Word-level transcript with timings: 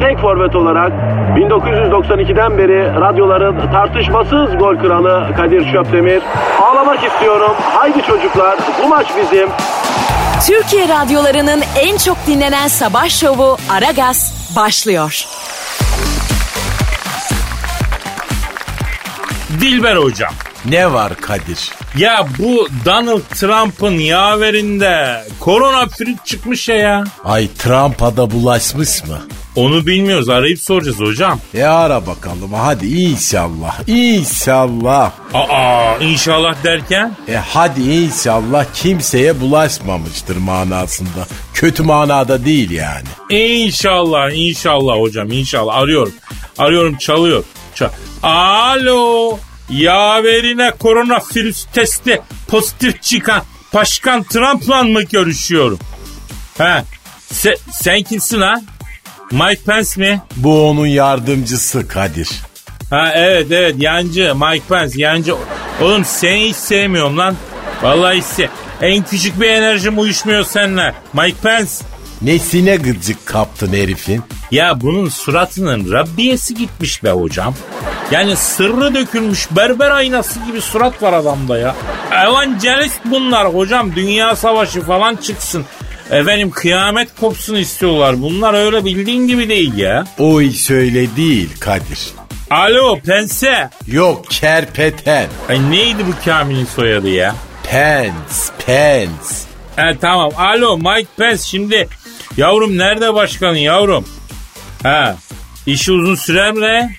tek 0.00 0.18
forvet 0.18 0.56
olarak 0.56 0.92
1992'den 1.36 2.58
beri 2.58 3.00
radyoların 3.00 3.72
tartışmasız 3.72 4.58
gol 4.58 4.76
kralı 4.76 5.34
Kadir 5.36 5.72
Şöpdemir. 5.72 6.22
Ağlamak 6.62 7.04
istiyorum. 7.04 7.52
Haydi 7.74 8.02
çocuklar 8.02 8.58
bu 8.82 8.88
maç 8.88 9.06
bizim. 9.22 9.48
Türkiye 10.46 10.88
radyolarının 10.88 11.62
en 11.80 11.96
çok 11.96 12.16
dinlenen 12.26 12.68
sabah 12.68 13.08
şovu 13.08 13.56
Aragaz 13.70 14.52
başlıyor. 14.56 15.24
Dilber 19.60 19.96
hocam. 19.96 20.32
Ne 20.64 20.92
var 20.92 21.12
Kadir? 21.20 21.70
Ya 21.96 22.26
bu 22.38 22.68
Donald 22.84 23.20
Trump'ın 23.20 23.92
yaverinde 23.92 25.22
koronavirüs 25.40 26.24
çıkmış 26.24 26.68
ya 26.68 26.76
ya. 26.76 27.04
Ay 27.24 27.48
Trump'a 27.58 28.16
da 28.16 28.30
bulaşmış 28.30 29.04
mı? 29.04 29.18
Onu 29.56 29.86
bilmiyoruz 29.86 30.28
arayıp 30.28 30.58
soracağız 30.60 31.00
hocam. 31.00 31.40
E 31.54 31.62
ara 31.62 32.06
bakalım 32.06 32.52
hadi 32.54 32.86
inşallah. 32.86 33.88
İnşallah. 33.88 35.12
Aa 35.34 35.96
inşallah 36.00 36.64
derken? 36.64 37.16
E 37.28 37.36
hadi 37.36 37.80
inşallah 37.80 38.64
kimseye 38.74 39.40
bulaşmamıştır 39.40 40.36
manasında. 40.36 41.26
Kötü 41.54 41.82
manada 41.82 42.44
değil 42.44 42.70
yani. 42.70 43.06
İnşallah 43.30 44.30
inşallah 44.30 45.00
hocam 45.00 45.32
inşallah 45.32 45.76
arıyorum. 45.76 46.14
Arıyorum 46.58 46.96
çalıyor. 46.96 47.44
Çal 47.74 47.88
Alo 48.22 49.38
yaverine 49.70 50.70
koronavirüs 50.70 51.64
testi 51.72 52.20
pozitif 52.48 53.02
çıkan 53.02 53.42
Başkan 53.74 54.22
Trump'la 54.22 54.82
mı 54.82 55.02
görüşüyorum? 55.02 55.78
He 56.58 56.84
se, 57.32 57.56
sen 57.72 58.02
kimsin 58.02 58.40
ha? 58.40 58.54
Mike 59.32 59.60
Pence 59.66 60.00
mi? 60.00 60.22
Bu 60.36 60.68
onun 60.68 60.86
yardımcısı 60.86 61.88
Kadir. 61.88 62.28
Ha 62.90 63.12
evet 63.14 63.46
evet 63.50 63.74
yancı 63.78 64.34
Mike 64.34 64.64
Pence 64.68 65.00
yancı. 65.02 65.34
Oğlum 65.82 66.04
seni 66.04 66.48
hiç 66.48 66.56
sevmiyorum 66.56 67.18
lan. 67.18 67.36
Vallahi 67.82 68.16
hiç 68.16 68.24
se- 68.24 68.48
En 68.82 69.02
küçük 69.04 69.40
bir 69.40 69.48
enerjim 69.50 69.98
uyuşmuyor 69.98 70.44
seninle. 70.44 70.94
Mike 71.12 71.36
Pence. 71.42 71.70
Nesine 72.22 72.76
gıcık 72.76 73.26
kaptın 73.26 73.72
herifin? 73.72 74.22
Ya 74.50 74.80
bunun 74.80 75.08
suratının 75.08 75.92
Rabbiyesi 75.92 76.54
gitmiş 76.54 77.04
be 77.04 77.10
hocam. 77.10 77.54
Yani 78.10 78.36
sırrı 78.36 78.94
dökülmüş 78.94 79.48
berber 79.50 79.90
aynası 79.90 80.40
gibi 80.46 80.60
surat 80.60 81.02
var 81.02 81.12
adamda 81.12 81.58
ya. 81.58 81.74
Evangelist 82.24 83.00
bunlar 83.04 83.54
hocam. 83.54 83.96
Dünya 83.96 84.36
savaşı 84.36 84.80
falan 84.80 85.16
çıksın. 85.16 85.64
Efendim 86.10 86.50
kıyamet 86.50 87.08
kopsun 87.20 87.54
istiyorlar. 87.54 88.22
Bunlar 88.22 88.54
öyle 88.54 88.84
bildiğin 88.84 89.26
gibi 89.26 89.48
değil 89.48 89.76
ya. 89.76 90.04
O 90.18 90.40
iş 90.40 90.70
öyle 90.70 91.16
değil 91.16 91.50
Kadir. 91.60 92.00
Alo 92.50 92.98
pense. 93.06 93.70
Yok 93.86 94.30
kerpeten. 94.30 95.28
Ay 95.48 95.70
neydi 95.70 95.98
bu 96.06 96.24
Kamil'in 96.24 96.64
soyadı 96.64 97.08
ya? 97.08 97.34
Pence, 97.70 98.12
Pence. 98.66 99.10
He 99.76 99.98
tamam. 100.00 100.30
Alo 100.36 100.76
Mike 100.76 101.08
Pence 101.18 101.42
şimdi 101.42 101.88
yavrum 102.36 102.78
nerede 102.78 103.14
başkanın 103.14 103.56
yavrum? 103.56 104.04
Ha 104.82 105.16
işi 105.66 105.92
uzun 105.92 106.14
sürer 106.14 106.52
mi? 106.52 106.96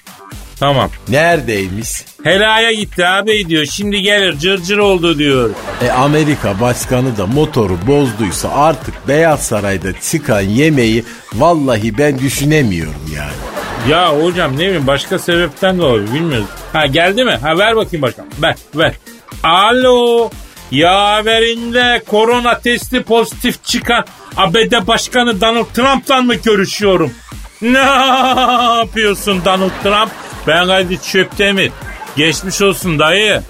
Tamam. 0.60 0.90
Neredeymiş? 1.10 1.90
Helaya 2.24 2.72
gitti 2.72 3.06
abi 3.08 3.50
diyor. 3.50 3.66
Şimdi 3.66 4.02
gelir 4.02 4.38
cırcır 4.38 4.78
oldu 4.78 5.18
diyor. 5.18 5.50
E 5.82 5.92
Amerika 5.92 6.60
başkanı 6.62 7.18
da 7.18 7.28
motoru 7.28 7.78
bozduysa 7.88 8.50
artık 8.50 9.08
Beyaz 9.08 9.46
Saray'da 9.48 10.00
çıkan 10.02 10.42
yemeği 10.42 11.04
vallahi 11.34 11.98
ben 11.98 12.20
düşünemiyorum 12.20 13.12
yani. 13.16 13.92
Ya 13.92 14.24
hocam 14.24 14.54
ne 14.54 14.60
bileyim 14.60 14.88
başka 14.88 15.20
sebepten 15.20 15.78
de 15.78 15.84
olabilir 15.84 16.14
bilmiyoruz. 16.14 16.48
Ha 16.74 16.86
geldi 16.86 17.24
mi? 17.24 17.32
Ha 17.42 17.58
ver 17.58 17.76
bakayım 17.76 18.02
başkan. 18.02 18.26
Ver 18.42 18.56
ver. 18.76 18.94
Alo. 19.44 20.30
Yaverinde 20.72 22.04
korona 22.08 22.60
testi 22.60 23.04
pozitif 23.04 23.64
çıkan 23.64 24.06
ABD 24.38 24.88
Başkanı 24.88 25.42
Donald 25.42 25.66
Trump'la 25.74 26.22
mı 26.22 26.36
görüşüyorum? 26.36 27.12
Ne 27.62 27.78
yapıyorsun 28.80 29.46
Donald 29.46 29.72
Trump? 29.84 30.12
Ben 30.48 30.68
Kadir 30.68 30.98
Çöptemir. 30.98 31.72
Geçmiş 32.16 32.62
olsun 32.62 33.00
dayı. 33.00 33.42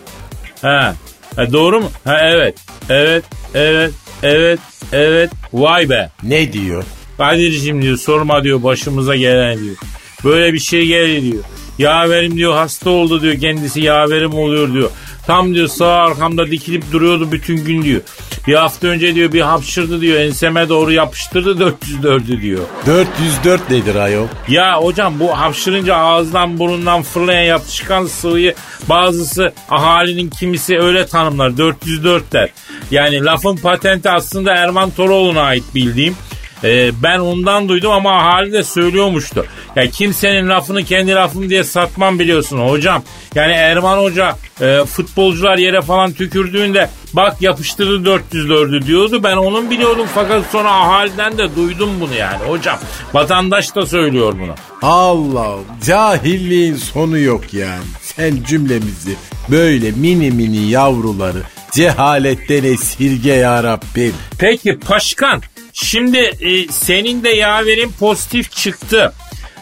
Ha. 0.62 0.96
ha 1.35 1.53
doğru 1.53 1.80
mu? 1.80 1.91
Ha 2.03 2.19
evet. 2.24 2.56
Evet. 2.90 3.25
Evet. 3.53 3.91
Evet. 4.24 4.59
Evet. 4.94 5.31
Vay 5.53 5.90
be. 5.90 6.09
Ne 6.24 6.53
diyor? 6.53 6.84
Kadir'cim 7.18 7.81
diyor 7.81 7.97
sorma 7.97 8.44
diyor 8.44 8.63
başımıza 8.63 9.16
gelen 9.16 9.59
diyor. 9.63 9.75
Böyle 10.24 10.53
bir 10.53 10.59
şey 10.59 10.85
geldi 10.85 11.31
diyor. 11.31 11.44
Yaverim 11.78 12.38
diyor 12.38 12.53
hasta 12.53 12.90
oldu 12.90 13.22
diyor 13.22 13.40
kendisi 13.40 13.81
yaverim 13.81 14.34
oluyor 14.34 14.74
diyor. 14.74 14.90
Tam 15.28 15.56
diyor 15.56 15.68
sağ 15.68 15.94
arkamda 15.94 16.52
dikilip 16.52 16.92
duruyordu 16.92 17.32
bütün 17.32 17.66
gün 17.66 17.82
diyor. 17.82 18.02
Bir 18.48 18.54
hafta 18.54 18.88
önce 18.88 19.16
diyor 19.16 19.34
bir 19.34 19.42
hapşırdı 19.42 20.02
diyor 20.02 20.20
enseme 20.20 20.70
doğru 20.70 20.92
yapıştırdı 20.92 21.74
404'ü 21.98 22.42
diyor. 22.42 22.64
404 22.86 23.70
nedir 23.70 23.96
ayol? 23.96 24.28
Ya 24.48 24.82
hocam 24.82 25.20
bu 25.20 25.40
hapşırınca 25.40 25.96
ağızdan 25.96 26.60
burundan 26.60 27.04
fırlayan 27.04 27.44
yapışkan 27.44 28.06
sıvıyı 28.06 28.56
bazısı 28.90 29.54
ahalinin 29.70 30.30
kimisi 30.30 30.80
öyle 30.80 31.08
tanımlar 31.08 31.58
404 31.58 32.34
der. 32.34 32.50
Yani 32.92 33.24
lafın 33.26 33.56
patenti 33.56 34.09
aslında 34.09 34.54
Erman 34.56 34.90
Toroğlu'na 34.90 35.42
ait 35.42 35.64
bildiğim. 35.76 36.16
Ee, 36.63 36.91
ben 37.03 37.19
ondan 37.19 37.69
duydum 37.69 37.91
ama 37.91 38.18
ahali 38.18 38.53
de 38.53 38.63
söylüyormuştu. 38.63 39.45
Ya 39.75 39.90
kimsenin 39.90 40.50
lafını 40.50 40.84
kendi 40.84 41.12
lafım 41.12 41.50
diye 41.50 41.63
satmam 41.63 42.19
biliyorsun 42.19 42.57
hocam. 42.69 43.03
Yani 43.35 43.53
Erman 43.53 43.97
Hoca 43.97 44.35
e, 44.62 44.85
futbolcular 44.85 45.57
yere 45.57 45.81
falan 45.81 46.12
tükürdüğünde 46.13 46.90
bak 47.13 47.41
yapıştırdı 47.41 48.09
404'ü 48.09 48.85
diyordu. 48.85 49.23
Ben 49.23 49.38
onun 49.38 49.69
biliyordum 49.69 50.07
fakat 50.16 50.46
sonra 50.51 50.72
ahaliden 50.72 51.38
de 51.38 51.56
duydum 51.56 51.90
bunu 52.00 52.13
yani 52.13 52.44
hocam. 52.47 52.79
Vatandaş 53.13 53.75
da 53.75 53.85
söylüyor 53.85 54.35
bunu. 54.41 54.56
Allah 54.81 55.56
cahilliğin 55.85 56.75
sonu 56.75 57.17
yok 57.19 57.53
yani. 57.53 57.84
Sen 58.01 58.44
cümlemizi 58.47 59.16
böyle 59.50 59.91
mini 59.91 60.31
mini 60.31 60.69
yavruları 60.69 61.41
cehaletten 61.72 62.63
esirge 62.63 63.31
ya 63.34 63.63
Rabbim. 63.63 64.13
Peki 64.40 64.79
Paşkan 64.79 65.41
şimdi 65.86 66.18
e, 66.18 66.68
senin 66.72 67.24
de 67.24 67.30
yaverin 67.30 67.92
pozitif 68.00 68.52
çıktı. 68.52 69.14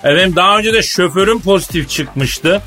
Efendim 0.04 0.34
daha 0.36 0.58
önce 0.58 0.74
de 0.74 0.84
şoförün 0.84 1.40
pozitif 1.40 1.90
çıkmıştı. 1.90 2.62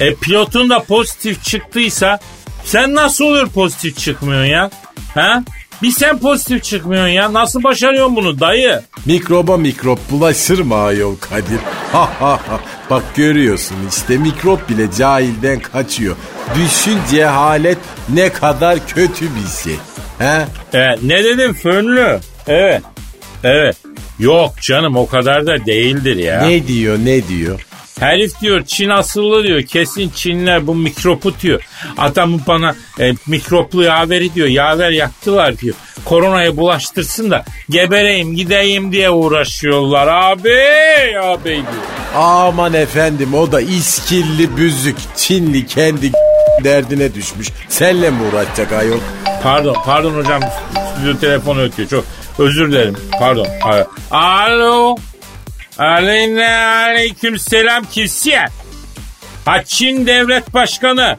E, 0.00 0.14
pilotun 0.14 0.70
da 0.70 0.82
pozitif 0.82 1.44
çıktıysa 1.44 2.18
sen 2.64 2.94
nasıl 2.94 3.24
oluyor 3.24 3.48
pozitif 3.48 3.98
çıkmıyorsun 3.98 4.50
ya? 4.50 4.70
Ha? 5.14 5.44
Bir 5.82 5.90
sen 5.90 6.18
pozitif 6.18 6.64
çıkmıyorsun 6.64 7.08
ya. 7.12 7.32
Nasıl 7.32 7.62
başarıyorsun 7.62 8.16
bunu 8.16 8.40
dayı? 8.40 8.82
Mikroba 9.06 9.56
mikrop 9.56 10.10
bulaşır 10.10 10.58
mı 10.58 10.74
ayol 10.76 11.16
Kadir? 11.16 11.58
Ha 11.92 12.10
ha 12.20 12.40
ha. 12.48 12.60
Bak 12.90 13.02
görüyorsun 13.16 13.76
işte 13.90 14.16
mikrop 14.18 14.68
bile 14.68 14.92
cahilden 14.98 15.60
kaçıyor. 15.60 16.16
Düşün 16.54 16.98
cehalet 17.10 17.78
ne 18.08 18.32
kadar 18.32 18.86
kötü 18.86 19.24
bir 19.24 19.62
şey. 19.64 19.76
He? 20.18 20.46
E, 20.78 20.96
ne 21.02 21.24
dedim 21.24 21.54
fönlü? 21.54 22.20
Evet. 22.48 22.82
Evet. 23.44 23.76
Yok 24.18 24.54
canım 24.62 24.96
o 24.96 25.06
kadar 25.06 25.46
da 25.46 25.66
değildir 25.66 26.16
ya. 26.16 26.42
Ne 26.46 26.66
diyor 26.66 26.98
ne 27.04 27.28
diyor? 27.28 27.66
Herif 28.00 28.40
diyor 28.40 28.64
Çin 28.66 28.88
asıllı 28.88 29.44
diyor. 29.44 29.62
Kesin 29.62 30.10
Çinler 30.10 30.66
bu 30.66 30.74
mikropu 30.74 31.40
diyor. 31.40 31.62
Adamı 31.98 32.40
bana 32.46 32.74
e, 33.00 33.12
mikroplu 33.26 33.82
yaveri 33.82 34.34
diyor. 34.34 34.48
Yaver 34.48 34.90
yaktılar 34.90 35.58
diyor. 35.58 35.74
Koronayı 36.04 36.56
bulaştırsın 36.56 37.30
da 37.30 37.44
gebereyim 37.70 38.36
gideyim 38.36 38.92
diye 38.92 39.10
uğraşıyorlar 39.10 40.06
abi. 40.06 40.58
Abi 41.22 41.44
diyor. 41.44 41.64
Aman 42.14 42.74
efendim 42.74 43.34
o 43.34 43.52
da 43.52 43.60
iskilli 43.60 44.56
büzük 44.56 44.96
Çinli 45.16 45.66
kendi 45.66 46.12
derdine 46.64 47.14
düşmüş. 47.14 47.48
Senle 47.68 48.10
mi 48.10 48.18
uğraşacak 48.32 48.72
ayol? 48.72 48.98
Pardon 49.42 49.76
pardon 49.84 50.14
hocam 50.14 50.42
stüdyo 50.94 51.18
telefonu 51.18 51.60
ötüyor. 51.60 51.88
Çok 51.88 52.04
özür 52.38 52.72
dilerim. 52.72 52.96
Pardon. 53.18 53.46
Alo. 54.10 54.96
Aleyna 55.78 56.76
aleyküm 56.86 57.38
selam 57.38 57.84
kimsiye? 57.84 58.44
Ha 59.44 59.62
Çin 59.64 60.06
devlet 60.06 60.54
başkanı. 60.54 61.18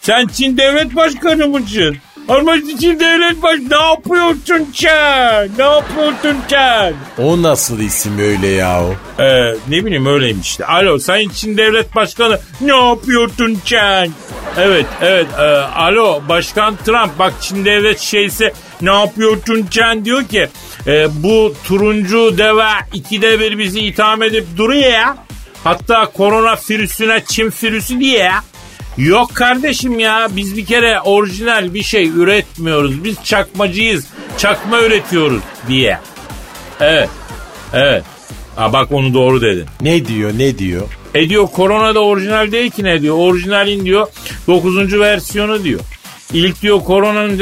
Sen 0.00 0.26
Çin 0.26 0.56
devlet 0.56 0.96
başkanı 0.96 1.48
mısın? 1.48 1.96
Ama 2.28 2.54
Çin 2.80 3.00
devlet 3.00 3.42
baş 3.42 3.58
ne 3.70 3.76
yapıyorsun 3.76 4.68
sen? 4.74 5.48
Ne 5.58 5.64
yapıyorsun 5.64 6.36
sen? 6.50 6.94
O 7.18 7.42
nasıl 7.42 7.80
isim 7.80 8.18
öyle 8.18 8.48
yahu? 8.48 8.94
Ee, 9.18 9.54
ne 9.68 9.84
bileyim 9.84 10.06
öyleymiş 10.06 10.48
işte. 10.48 10.66
Alo 10.66 10.98
Sayın 10.98 11.28
Çin 11.30 11.56
devlet 11.56 11.94
başkanı 11.96 12.38
ne 12.60 12.76
yapıyorsun 12.76 13.58
sen? 13.64 14.10
Evet 14.58 14.86
evet 15.02 15.26
e, 15.38 15.42
alo 15.58 16.22
Başkan 16.28 16.76
Trump 16.76 17.18
bak 17.18 17.32
Çin 17.40 17.64
devlet 17.64 18.00
şeyse 18.00 18.52
ne 18.82 18.92
yapıyorsun 18.92 19.68
sen 19.70 20.04
diyor 20.04 20.24
ki 20.24 20.48
e, 20.86 21.22
bu 21.22 21.54
turuncu 21.64 22.38
deve 22.38 22.66
ikide 22.92 23.40
bir 23.40 23.58
bizi 23.58 23.80
itham 23.80 24.22
edip 24.22 24.46
duruyor 24.56 24.92
ya. 24.92 25.16
Hatta 25.64 26.06
korona 26.06 26.56
virüsüne 26.70 27.22
Çin 27.28 27.52
virüsü 27.62 28.00
diye 28.00 28.18
ya. 28.18 28.42
Yok 28.96 29.34
kardeşim 29.34 29.98
ya 29.98 30.28
biz 30.30 30.56
bir 30.56 30.66
kere 30.66 31.00
orijinal 31.00 31.74
bir 31.74 31.82
şey 31.82 32.08
üretmiyoruz. 32.08 33.04
Biz 33.04 33.24
çakmacıyız. 33.24 34.06
Çakma 34.38 34.82
üretiyoruz 34.82 35.42
diye. 35.68 35.98
Evet. 36.80 37.08
Evet. 37.72 38.04
Ha 38.56 38.72
bak 38.72 38.92
onu 38.92 39.14
doğru 39.14 39.40
dedin. 39.40 39.66
Ne 39.80 40.06
diyor 40.06 40.30
ne 40.38 40.58
diyor? 40.58 40.88
E 41.14 41.28
diyor 41.28 41.46
korona 41.46 41.94
da 41.94 42.00
orijinal 42.00 42.52
değil 42.52 42.70
ki 42.70 42.84
ne 42.84 43.02
diyor. 43.02 43.16
Orijinalin 43.18 43.84
diyor 43.84 44.06
9. 44.46 45.00
versiyonu 45.00 45.64
diyor. 45.64 45.80
İlk 46.32 46.62
diyor 46.62 46.84
koronanın 46.84 47.38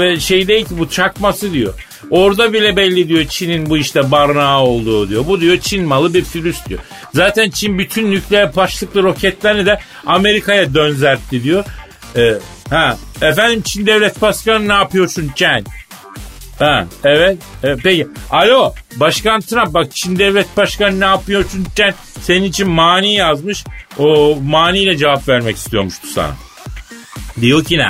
e, 0.00 0.20
şey 0.20 0.48
değil 0.48 0.64
ki 0.64 0.78
bu 0.78 0.88
çakması 0.88 1.52
diyor. 1.52 1.74
Orada 2.10 2.52
bile 2.52 2.76
belli 2.76 3.08
diyor 3.08 3.24
Çin'in 3.24 3.70
bu 3.70 3.78
işte 3.78 4.10
barınağı 4.10 4.60
olduğu 4.60 5.08
diyor. 5.08 5.26
Bu 5.26 5.40
diyor 5.40 5.58
Çin 5.58 5.84
malı 5.84 6.14
bir 6.14 6.24
virüs 6.34 6.66
diyor. 6.68 6.80
Zaten 7.14 7.50
Çin 7.50 7.78
bütün 7.78 8.10
nükleer 8.10 8.56
başlıklı 8.56 9.02
roketlerini 9.02 9.66
de 9.66 9.80
Amerika'ya 10.06 10.74
dönzertti 10.74 11.44
diyor. 11.44 11.64
E, 12.16 12.34
ha 12.70 12.98
efendim 13.22 13.62
Çin 13.62 13.86
devlet 13.86 14.22
başkanı 14.22 14.68
ne 14.68 14.72
yapıyorsun 14.72 15.30
Çin? 15.36 15.64
Ha 16.60 16.86
evet. 17.04 17.38
evet. 17.62 17.80
Peki. 17.82 18.08
Alo 18.30 18.74
Başkan 18.96 19.40
Trump 19.40 19.74
bak 19.74 19.94
Çin 19.94 20.18
devlet 20.18 20.56
başkanı 20.56 21.00
ne 21.00 21.04
yapıyorsun 21.04 21.66
sen? 21.76 21.94
Senin 22.20 22.44
için 22.44 22.68
mani 22.68 23.14
yazmış. 23.14 23.64
O 23.98 24.36
maniyle 24.42 24.96
cevap 24.96 25.28
vermek 25.28 25.56
istiyormuştu 25.56 26.06
sana. 26.06 26.34
Diyor 27.40 27.64
ki 27.64 27.78
ne? 27.78 27.88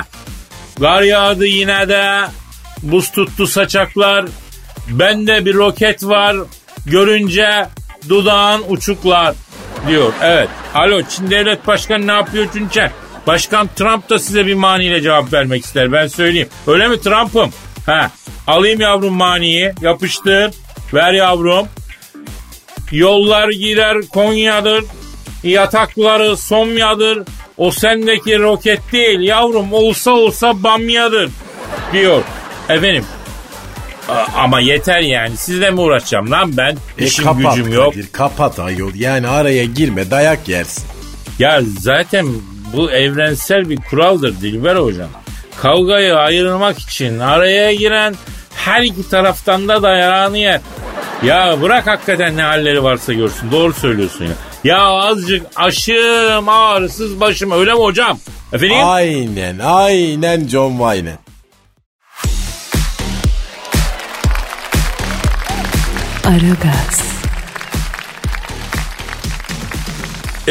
Gar 0.79 1.01
yağdı 1.01 1.45
yine 1.45 1.89
de 1.89 2.27
buz 2.83 3.11
tuttu 3.11 3.47
saçaklar. 3.47 4.25
Bende 4.89 5.45
bir 5.45 5.53
roket 5.53 6.03
var. 6.03 6.35
Görünce 6.85 7.67
dudağın 8.09 8.63
uçuklar 8.69 9.35
diyor. 9.87 10.13
Evet. 10.21 10.49
Alo 10.73 11.01
Çin 11.09 11.31
devlet 11.31 11.67
başkanı 11.67 12.07
ne 12.07 12.11
yapıyorsun 12.11 12.69
sen? 12.71 12.91
Başkan 13.27 13.69
Trump 13.75 14.09
da 14.09 14.19
size 14.19 14.45
bir 14.45 14.53
maniyle 14.53 15.01
cevap 15.01 15.33
vermek 15.33 15.65
ister 15.65 15.91
ben 15.91 16.07
söyleyeyim. 16.07 16.49
Öyle 16.67 16.87
mi 16.87 17.01
Trump'ım? 17.01 17.51
Ha. 17.85 18.11
Alayım 18.47 18.81
yavrum 18.81 19.13
maniyi. 19.13 19.71
Yapıştır. 19.81 20.51
Ver 20.93 21.13
yavrum. 21.13 21.67
Yollar 22.91 23.49
gider 23.49 23.97
Konya'dır. 24.13 24.83
Yatakları 25.43 26.37
Somya'dır. 26.37 27.23
O 27.57 27.71
sendeki 27.71 28.39
roket 28.39 28.79
değil 28.91 29.19
yavrum 29.19 29.73
olsa 29.73 30.11
olsa 30.11 30.63
Bamya'dır 30.63 31.29
diyor. 31.93 32.21
Efendim 32.69 33.05
a- 34.09 34.25
ama 34.35 34.59
yeter 34.59 34.99
yani 35.01 35.37
sizle 35.37 35.71
mi 35.71 35.79
uğraşacağım 35.81 36.31
lan 36.31 36.57
ben 36.57 36.77
E 36.99 37.05
işim 37.05 37.25
kapat 37.25 37.55
gücüm 37.55 37.73
yok. 37.73 37.93
Kadir, 37.93 38.07
kapat 38.11 38.59
ayol. 38.59 38.91
Yani 38.95 39.27
araya 39.27 39.63
girme 39.65 40.11
dayak 40.11 40.47
yersin. 40.49 40.83
Ya 41.39 41.61
zaten 41.79 42.27
bu 42.73 42.91
evrensel 42.91 43.69
bir 43.69 43.77
kuraldır 43.89 44.41
Dilber 44.41 44.75
hocam. 44.75 45.09
Kavgayı 45.61 46.15
ayırmak 46.15 46.79
için 46.79 47.19
araya 47.19 47.73
giren 47.73 48.15
her 48.55 48.81
iki 48.81 49.09
taraftan 49.09 49.67
da 49.67 49.83
dayağını 49.83 50.37
yer. 50.37 50.61
Ya 51.23 51.61
bırak 51.61 51.87
hakikaten 51.87 52.37
ne 52.37 52.41
halleri 52.41 52.83
varsa 52.83 53.13
görsün. 53.13 53.51
Doğru 53.51 53.73
söylüyorsun 53.73 54.25
ya. 54.25 54.31
Ya 54.63 54.79
azıcık 54.79 55.45
aşım 55.55 56.49
ağrısız 56.49 57.19
başım 57.19 57.51
öyle 57.51 57.73
mi 57.73 57.79
hocam? 57.79 58.19
Efendim? 58.53 58.77
Aynen 58.83 59.59
aynen 59.59 60.47
John 60.47 60.71
Wayne. 60.71 61.15
Aragaz, 66.25 67.10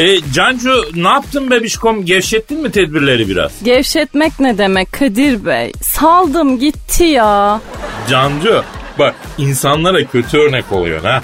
E, 0.01 0.31
Cancu 0.33 0.85
ne 0.95 1.07
yaptın 1.07 1.51
bebişkom? 1.51 2.05
Gevşettin 2.05 2.61
mi 2.61 2.71
tedbirleri 2.71 3.29
biraz? 3.29 3.51
Gevşetmek 3.63 4.39
ne 4.39 4.57
demek 4.57 4.91
Kadir 4.91 5.45
Bey? 5.45 5.71
Saldım 5.83 6.59
gitti 6.59 7.03
ya. 7.03 7.61
Cancu 8.09 8.63
bak 8.99 9.15
insanlara 9.37 10.03
kötü 10.05 10.37
örnek 10.37 10.71
oluyor 10.71 11.03
ha. 11.03 11.21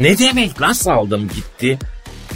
Ne 0.00 0.18
demek 0.18 0.60
lan 0.62 0.72
saldım 0.72 1.28
gitti? 1.34 1.78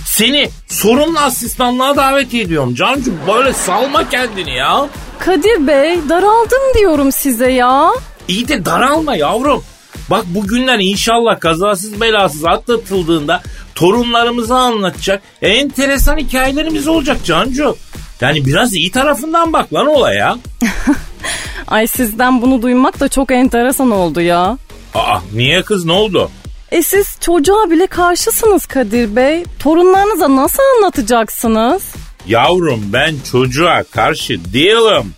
Seni 0.06 0.48
sorumlu 0.68 1.18
asistanlığa 1.18 1.96
davet 1.96 2.34
ediyorum 2.34 2.74
Cancu. 2.74 3.12
Böyle 3.34 3.52
salma 3.52 4.08
kendini 4.08 4.56
ya. 4.56 4.88
Kadir 5.18 5.66
Bey 5.66 5.98
daraldım 6.08 6.74
diyorum 6.78 7.12
size 7.12 7.50
ya. 7.52 7.90
İyi 8.28 8.48
de 8.48 8.64
daralma 8.64 9.16
yavrum. 9.16 9.64
Bak 10.10 10.24
bugünler 10.26 10.78
inşallah 10.78 11.40
kazasız 11.40 12.00
belasız 12.00 12.44
atlatıldığında 12.44 13.42
torunlarımıza 13.74 14.56
anlatacak 14.56 15.22
enteresan 15.42 16.16
hikayelerimiz 16.16 16.88
olacak 16.88 17.16
Cancu. 17.24 17.76
Yani 18.20 18.46
biraz 18.46 18.74
iyi 18.74 18.90
tarafından 18.90 19.52
bak 19.52 19.72
lan 19.74 19.86
olaya. 19.86 20.38
Ay 21.68 21.86
sizden 21.86 22.42
bunu 22.42 22.62
duymak 22.62 23.00
da 23.00 23.08
çok 23.08 23.32
enteresan 23.32 23.90
oldu 23.90 24.20
ya. 24.20 24.58
Aa 24.94 25.18
niye 25.34 25.62
kız 25.62 25.84
ne 25.84 25.92
oldu? 25.92 26.30
E 26.70 26.82
siz 26.82 27.16
çocuğa 27.20 27.70
bile 27.70 27.86
karşısınız 27.86 28.66
Kadir 28.66 29.16
Bey. 29.16 29.44
Torunlarınıza 29.58 30.36
nasıl 30.36 30.62
anlatacaksınız? 30.76 31.82
Yavrum 32.26 32.80
ben 32.92 33.14
çocuğa 33.30 33.82
karşı 33.82 34.52
değilim. 34.52 35.14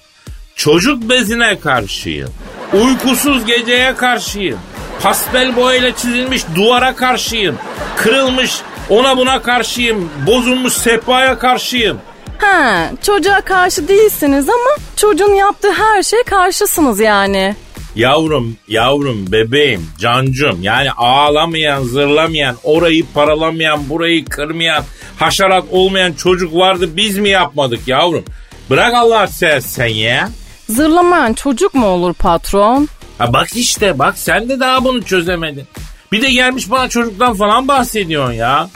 Çocuk 0.57 1.09
bezine 1.09 1.61
karşıyım. 1.61 2.31
Uykusuz 2.73 3.47
geceye 3.47 3.95
karşıyım. 3.95 4.59
Pastel 5.03 5.57
boyayla 5.57 5.97
çizilmiş 5.97 6.43
duvara 6.55 6.97
karşıyım. 6.97 7.59
Kırılmış 7.97 8.53
ona 8.89 9.17
buna 9.17 9.43
karşıyım. 9.43 10.11
Bozulmuş 10.27 10.73
sehpaya 10.73 11.39
karşıyım. 11.39 11.99
Ha, 12.39 12.91
çocuğa 13.03 13.41
karşı 13.41 13.89
değilsiniz 13.89 14.49
ama 14.49 14.77
çocuğun 14.97 15.35
yaptığı 15.35 15.73
her 15.73 16.03
şeye 16.03 16.23
karşısınız 16.23 17.01
yani. 17.01 17.55
Yavrum, 17.97 18.57
yavrum, 18.69 19.33
bebeğim, 19.33 19.87
cancım 19.99 20.63
yani 20.63 20.91
ağlamayan, 20.93 21.83
zırlamayan, 21.83 22.57
orayı 22.63 23.05
paralamayan, 23.15 23.89
burayı 23.89 24.25
kırmayan, 24.25 24.85
haşerat 25.19 25.65
olmayan 25.71 26.13
çocuk 26.13 26.55
vardı 26.55 26.89
biz 26.97 27.19
mi 27.19 27.29
yapmadık 27.29 27.89
yavrum? 27.89 28.25
Bırak 28.71 28.95
Allah 28.95 29.27
sen 29.61 29.87
ya. 29.89 30.29
Zırlamayan 30.69 31.33
çocuk 31.33 31.75
mu 31.75 31.87
olur 31.87 32.15
patron? 32.15 32.89
Ha 33.19 33.33
bak 33.33 33.49
işte 33.57 33.99
bak 33.99 34.19
sen 34.19 34.49
de 34.49 34.61
daha 34.61 34.85
bunu 34.85 35.03
çözemedin. 35.03 35.65
Bir 36.13 36.23
de 36.23 36.31
gelmiş 36.31 36.71
bana 36.71 36.89
çocuktan 36.89 37.35
falan 37.35 37.69
bahsediyorsun 37.69 38.33
ya. 38.33 38.69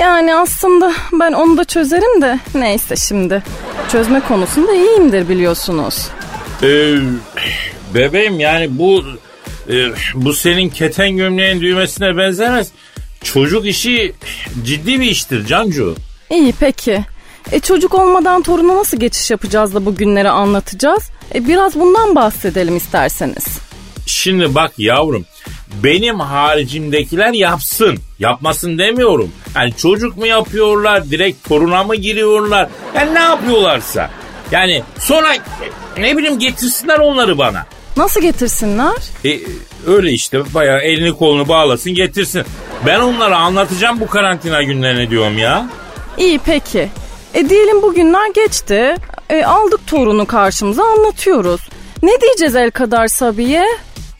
Yani 0.00 0.34
aslında 0.34 0.92
ben 1.12 1.32
onu 1.32 1.56
da 1.56 1.64
çözerim 1.64 2.22
de 2.22 2.38
neyse 2.54 2.96
şimdi. 2.96 3.42
Çözme 3.92 4.20
konusunda 4.20 4.74
iyiyimdir 4.74 5.28
biliyorsunuz. 5.28 6.08
Ee, 6.62 6.94
bebeğim 7.94 8.40
yani 8.40 8.78
bu 8.78 9.02
e, 9.70 9.74
bu 10.14 10.34
senin 10.34 10.68
keten 10.68 11.16
gömleğin 11.16 11.60
düğmesine 11.60 12.16
benzemez. 12.16 12.68
Çocuk 13.22 13.66
işi 13.66 14.14
ciddi 14.64 15.00
bir 15.00 15.10
iştir 15.10 15.46
Cancu. 15.46 15.96
İyi 16.30 16.54
peki. 16.60 17.00
E 17.52 17.60
çocuk 17.60 17.94
olmadan 17.94 18.42
toruna 18.42 18.76
nasıl 18.76 19.00
geçiş 19.00 19.30
yapacağız 19.30 19.74
da 19.74 19.86
bu 19.86 19.94
günleri 19.94 20.28
anlatacağız? 20.28 21.10
E 21.34 21.46
biraz 21.46 21.74
bundan 21.74 22.14
bahsedelim 22.14 22.76
isterseniz. 22.76 23.44
Şimdi 24.14 24.54
bak 24.54 24.72
yavrum 24.78 25.24
benim 25.82 26.20
haricimdekiler 26.20 27.32
yapsın. 27.32 27.98
Yapmasın 28.18 28.78
demiyorum. 28.78 29.32
Yani 29.56 29.72
çocuk 29.76 30.16
mu 30.16 30.26
yapıyorlar, 30.26 31.10
direkt 31.10 31.48
toruna 31.48 31.84
mı 31.84 31.96
giriyorlar? 31.96 32.68
Yani 32.94 33.14
ne 33.14 33.18
yapıyorlarsa. 33.18 34.10
Yani 34.50 34.82
sonra 34.98 35.28
ne 35.98 36.16
bileyim 36.16 36.38
getirsinler 36.38 36.98
onları 36.98 37.38
bana. 37.38 37.66
Nasıl 37.96 38.20
getirsinler? 38.20 38.94
E, 39.24 39.40
öyle 39.86 40.12
işte 40.12 40.54
bayağı 40.54 40.80
elini 40.80 41.16
kolunu 41.16 41.48
bağlasın 41.48 41.94
getirsin. 41.94 42.42
Ben 42.86 43.00
onlara 43.00 43.36
anlatacağım 43.36 44.00
bu 44.00 44.06
karantina 44.06 44.62
günlerini 44.62 45.10
diyorum 45.10 45.38
ya. 45.38 45.68
İyi 46.18 46.40
peki. 46.46 46.88
E 47.34 47.48
diyelim 47.48 47.82
bugünler 47.82 48.30
geçti. 48.34 48.96
E, 49.30 49.44
aldık 49.44 49.86
torunu 49.86 50.26
karşımıza 50.26 50.82
anlatıyoruz. 50.84 51.60
Ne 52.02 52.20
diyeceğiz 52.20 52.56
el 52.56 52.70
kadar 52.70 53.08
Sabiye? 53.08 53.64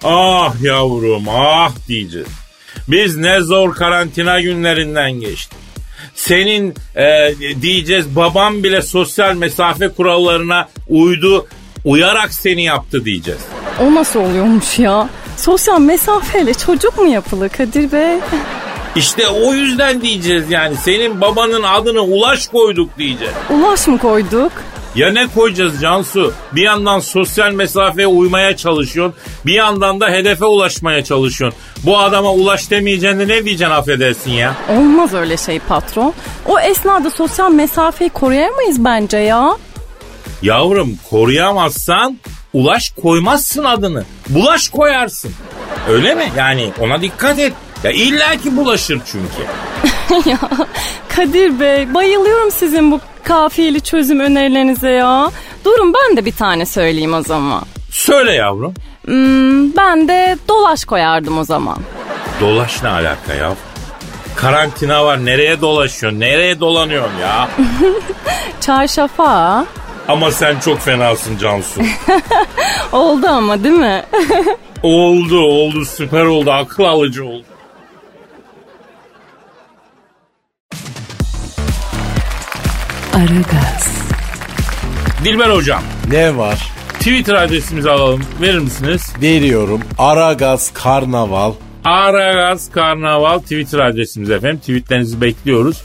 Ah 0.05 0.55
yavrum 0.63 1.25
ah 1.29 1.73
diyeceğiz. 1.89 2.29
Biz 2.89 3.17
ne 3.17 3.41
zor 3.41 3.75
karantina 3.75 4.41
günlerinden 4.41 5.13
geçtik. 5.13 5.59
Senin 6.15 6.75
e, 6.97 7.35
diyeceğiz 7.63 8.17
babam 8.17 8.63
bile 8.63 8.83
sosyal 8.83 9.35
mesafe 9.35 9.89
kurallarına 9.89 10.69
uydu 10.89 11.47
uyarak 11.85 12.35
seni 12.35 12.65
yaptı 12.65 13.05
diyeceğiz. 13.05 13.41
O 13.81 13.95
nasıl 13.95 14.21
oluyormuş 14.21 14.79
ya? 14.79 15.09
Sosyal 15.37 15.81
mesafeyle 15.81 16.55
çocuk 16.55 16.99
mu 16.99 17.07
yapılır 17.09 17.49
Kadir 17.49 17.93
Bey? 17.93 18.19
İşte 18.97 19.29
o 19.29 19.55
yüzden 19.55 20.01
diyeceğiz 20.03 20.51
yani 20.51 20.77
senin 20.77 21.21
babanın 21.21 21.63
adını 21.63 22.01
Ulaş 22.01 22.49
koyduk 22.49 22.99
diyeceğiz. 22.99 23.35
Ulaş 23.51 23.87
mı 23.87 23.99
koyduk? 23.99 24.53
Ya 24.95 25.13
ne 25.13 25.27
koyacağız 25.27 25.81
Cansu? 25.81 26.33
Bir 26.53 26.63
yandan 26.63 26.99
sosyal 26.99 27.53
mesafeye 27.53 28.07
uymaya 28.07 28.57
çalışıyorsun. 28.57 29.15
Bir 29.47 29.53
yandan 29.53 30.01
da 30.01 30.09
hedefe 30.11 30.45
ulaşmaya 30.45 31.05
çalışıyorsun. 31.05 31.61
Bu 31.83 31.99
adama 31.99 32.33
ulaş 32.33 32.71
demeyeceksin 32.71 33.21
de 33.21 33.29
ne 33.29 33.45
diyeceksin 33.45 33.75
affedersin 33.75 34.31
ya? 34.31 34.55
Olmaz 34.69 35.15
öyle 35.15 35.37
şey 35.37 35.59
patron. 35.59 36.15
O 36.47 36.61
esnada 36.61 37.11
sosyal 37.11 37.51
mesafeyi 37.51 38.11
koruyamayız 38.11 38.85
bence 38.85 39.17
ya. 39.19 39.57
Yavrum 40.43 40.99
koruyamazsan 41.11 42.19
ulaş 42.53 42.91
koymazsın 43.03 43.65
adını. 43.65 44.05
Bulaş 44.29 44.69
koyarsın. 44.69 45.33
Öyle 45.89 46.15
mi? 46.15 46.33
Yani 46.37 46.71
ona 46.81 47.03
dikkat 47.03 47.39
et. 47.39 47.53
Ya 47.85 47.91
illa 47.91 48.37
ki 48.37 48.57
bulaşır 48.57 49.01
çünkü. 49.13 49.43
ya 50.27 50.39
Kadir 51.09 51.61
Bey 51.61 51.95
bayılıyorum 51.95 52.51
sizin 52.51 52.93
bu 52.93 53.01
kafiyeli 53.25 53.81
çözüm 53.81 54.21
önerilerinize 54.21 54.91
ya. 54.91 55.31
Durun 55.65 55.93
ben 55.95 56.17
de 56.17 56.25
bir 56.25 56.33
tane 56.33 56.67
söyleyeyim 56.67 57.15
o 57.15 57.23
zaman. 57.23 57.63
Söyle 57.91 58.33
yavrum. 58.33 58.75
Hmm, 59.05 59.77
ben 59.77 60.09
de 60.09 60.37
dolaş 60.49 60.85
koyardım 60.85 61.39
o 61.39 61.45
zaman. 61.45 61.77
Dolaş 62.41 62.83
ne 62.83 62.89
alaka 62.89 63.35
ya? 63.35 63.53
Karantina 64.37 65.05
var 65.05 65.25
nereye 65.25 65.61
dolaşıyorsun? 65.61 66.21
Nereye 66.21 66.61
dolanıyorsun 66.61 67.19
ya? 67.21 67.49
Çarşafa. 68.61 69.65
Ama 70.09 70.31
sen 70.31 70.61
çok 70.61 70.81
fenasın 70.81 71.39
Cansu. 71.39 71.81
oldu 72.93 73.27
ama 73.27 73.65
değil 73.65 73.75
mi? 73.75 74.03
oldu 74.83 75.39
oldu 75.41 75.85
süper 75.85 76.25
oldu 76.25 76.51
akıl 76.53 76.85
alıcı 76.85 77.25
oldu. 77.25 77.45
Aragaz. 83.15 84.07
Dilber 85.25 85.51
hocam 85.51 85.83
Ne 86.11 86.37
var? 86.37 86.73
Twitter 86.99 87.35
adresimizi 87.35 87.91
alalım 87.91 88.23
verir 88.41 88.59
misiniz? 88.59 89.13
Veriyorum. 89.23 89.81
Aragaz 89.99 90.73
Karnaval. 90.73 91.53
Aragaz 91.85 92.71
Karnaval 92.71 93.39
Twitter 93.39 93.79
adresimiz 93.79 94.31
efendim. 94.31 94.59
Tweetlerinizi 94.59 95.21
bekliyoruz. 95.21 95.83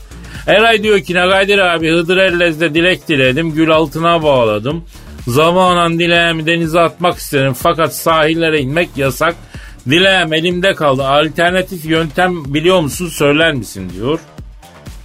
Eray 0.47 0.83
diyor 0.83 0.99
ki 0.99 1.13
Nagadir 1.13 1.57
abi 1.59 1.91
Hıdır 1.91 2.17
Ellez'de 2.17 2.73
dilek 2.73 3.07
diledim. 3.07 3.51
Gül 3.53 3.71
altına 3.71 4.23
bağladım. 4.23 4.83
Zamanan 5.27 5.99
dileğimi 5.99 6.45
denize 6.45 6.79
atmak 6.79 7.17
isterim. 7.17 7.53
Fakat 7.53 7.95
sahillere 7.95 8.59
inmek 8.59 8.89
yasak. 8.95 9.35
Dileğim 9.89 10.33
elimde 10.33 10.75
kaldı. 10.75 11.07
Alternatif 11.07 11.85
yöntem 11.85 12.53
biliyor 12.53 12.81
musun 12.81 13.07
söyler 13.07 13.53
misin 13.53 13.89
diyor. 13.95 14.19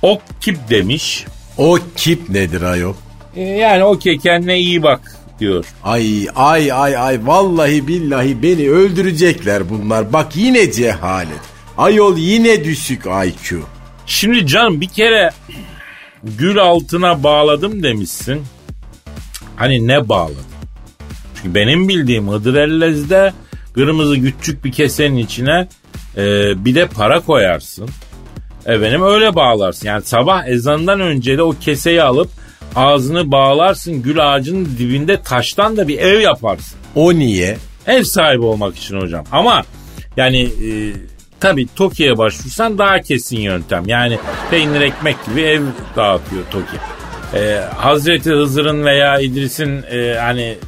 Ok 0.02 0.22
kip 0.40 0.70
demiş. 0.70 1.24
O 1.58 1.78
kip 1.96 2.28
nedir 2.28 2.62
ayol? 2.62 2.94
Ee, 3.36 3.40
Yani 3.42 3.84
okey 3.84 4.18
kendine 4.18 4.58
iyi 4.58 4.82
bak 4.82 5.16
diyor. 5.40 5.64
Ay 5.84 6.28
ay 6.36 6.72
ay 6.72 6.96
ay 6.96 7.26
vallahi 7.26 7.88
billahi 7.88 8.42
beni 8.42 8.70
öldürecekler 8.70 9.70
bunlar. 9.70 10.12
Bak 10.12 10.36
yine 10.36 10.72
cehalet. 10.72 11.40
Ayol 11.78 12.16
yine 12.16 12.64
düşük 12.64 13.02
IQ. 13.06 13.60
Şimdi 14.06 14.46
canım 14.46 14.80
bir 14.80 14.88
kere 14.88 15.30
gül 16.22 16.58
altına 16.58 17.22
bağladım 17.22 17.82
demişsin. 17.82 18.42
Hani 19.56 19.86
ne 19.86 20.08
bağladın? 20.08 20.36
Çünkü 21.36 21.54
benim 21.54 21.88
bildiğim 21.88 22.28
Hıdrellez'de 22.28 23.32
kırmızı 23.74 24.20
küçük 24.22 24.64
bir 24.64 24.72
kesenin 24.72 25.16
içine 25.16 25.68
e, 26.16 26.24
bir 26.64 26.74
de 26.74 26.86
para 26.86 27.20
koyarsın. 27.20 27.88
Efendim 28.66 29.02
öyle 29.02 29.34
bağlarsın. 29.34 29.86
Yani 29.86 30.02
sabah 30.02 30.46
ezanından 30.46 31.00
önce 31.00 31.38
de 31.38 31.42
o 31.42 31.54
keseyi 31.60 32.02
alıp 32.02 32.28
ağzını 32.76 33.30
bağlarsın. 33.30 34.02
Gül 34.02 34.34
ağacının 34.34 34.68
dibinde 34.78 35.22
taştan 35.22 35.76
da 35.76 35.88
bir 35.88 35.98
ev 35.98 36.20
yaparsın. 36.20 36.78
O 36.94 37.14
niye? 37.14 37.56
Ev 37.86 38.02
sahibi 38.02 38.44
olmak 38.44 38.76
için 38.76 39.00
hocam. 39.00 39.24
Ama 39.32 39.62
yani 40.16 40.42
e, 40.42 40.92
tabii 41.40 41.66
Toki'ye 41.76 42.18
başvursan 42.18 42.78
daha 42.78 43.00
kesin 43.00 43.40
yöntem. 43.40 43.82
Yani 43.86 44.18
peynir 44.50 44.80
ekmek 44.80 45.16
gibi 45.26 45.40
ev 45.40 45.62
dağıtıyor 45.96 46.42
Toki. 46.50 46.76
E, 47.34 47.60
Hazreti 47.76 48.30
Hızır'ın 48.30 48.84
veya 48.84 49.20
İdris'in 49.20 49.82
e, 49.90 50.16
hani 50.20 50.58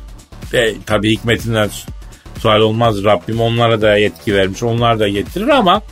e, 0.54 0.74
tabii 0.86 1.12
hikmetinden 1.12 1.70
sual 2.38 2.60
olmaz 2.60 3.04
Rabbim 3.04 3.40
onlara 3.40 3.82
da 3.82 3.96
yetki 3.96 4.34
vermiş. 4.34 4.62
Onlar 4.62 4.98
da 4.98 5.08
getirir 5.08 5.48
ama 5.48 5.82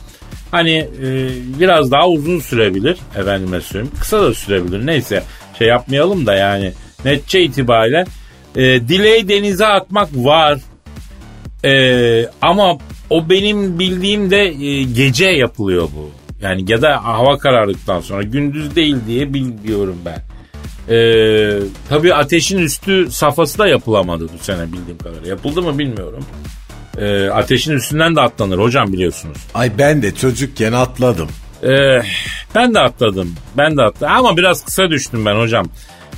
hani 0.55 0.89
e, 1.03 1.29
biraz 1.59 1.91
daha 1.91 2.09
uzun 2.09 2.39
sürebilir 2.39 2.97
efendime 3.15 3.61
söyleyeyim. 3.61 3.95
Kısa 3.99 4.21
da 4.21 4.33
sürebilir. 4.33 4.85
Neyse 4.85 5.23
şey 5.57 5.67
yapmayalım 5.67 6.25
da 6.25 6.35
yani 6.35 6.73
netçe 7.05 7.41
itibariyle 7.41 8.05
e, 8.55 8.61
dileği 8.63 9.29
denize 9.29 9.65
atmak 9.65 10.09
var. 10.15 10.59
E, 11.65 12.29
ama 12.41 12.77
o 13.09 13.29
benim 13.29 13.79
bildiğim 13.79 14.31
de 14.31 14.41
e, 14.41 14.83
gece 14.83 15.25
yapılıyor 15.25 15.89
bu. 15.97 16.11
Yani 16.41 16.71
ya 16.71 16.81
da 16.81 17.03
hava 17.03 17.37
karardıktan 17.37 18.01
sonra 18.01 18.23
gündüz 18.23 18.75
değil 18.75 18.95
diye 19.07 19.33
biliyorum 19.33 19.97
ben. 20.05 20.21
E, 20.89 21.59
tabii 21.89 22.13
ateşin 22.13 22.57
üstü 22.57 23.11
safhası 23.11 23.57
da 23.57 23.67
yapılamadı 23.67 24.27
bu 24.33 24.43
sene 24.43 24.63
bildiğim 24.73 24.97
kadarıyla. 24.97 25.29
Yapıldı 25.29 25.61
mı 25.61 25.79
bilmiyorum. 25.79 26.25
E, 26.97 27.29
ateşin 27.29 27.71
üstünden 27.71 28.15
de 28.15 28.21
atlanır 28.21 28.57
hocam 28.57 28.93
biliyorsunuz. 28.93 29.37
Ay 29.53 29.77
ben 29.77 30.01
de 30.01 30.15
çocukken 30.15 30.73
atladım. 30.73 31.29
Ee, 31.63 32.01
ben 32.55 32.73
de 32.73 32.79
atladım. 32.79 33.35
Ben 33.57 33.77
de 33.77 33.81
atladım. 33.81 34.15
Ama 34.17 34.37
biraz 34.37 34.65
kısa 34.65 34.89
düştüm 34.89 35.25
ben 35.25 35.35
hocam. 35.35 35.65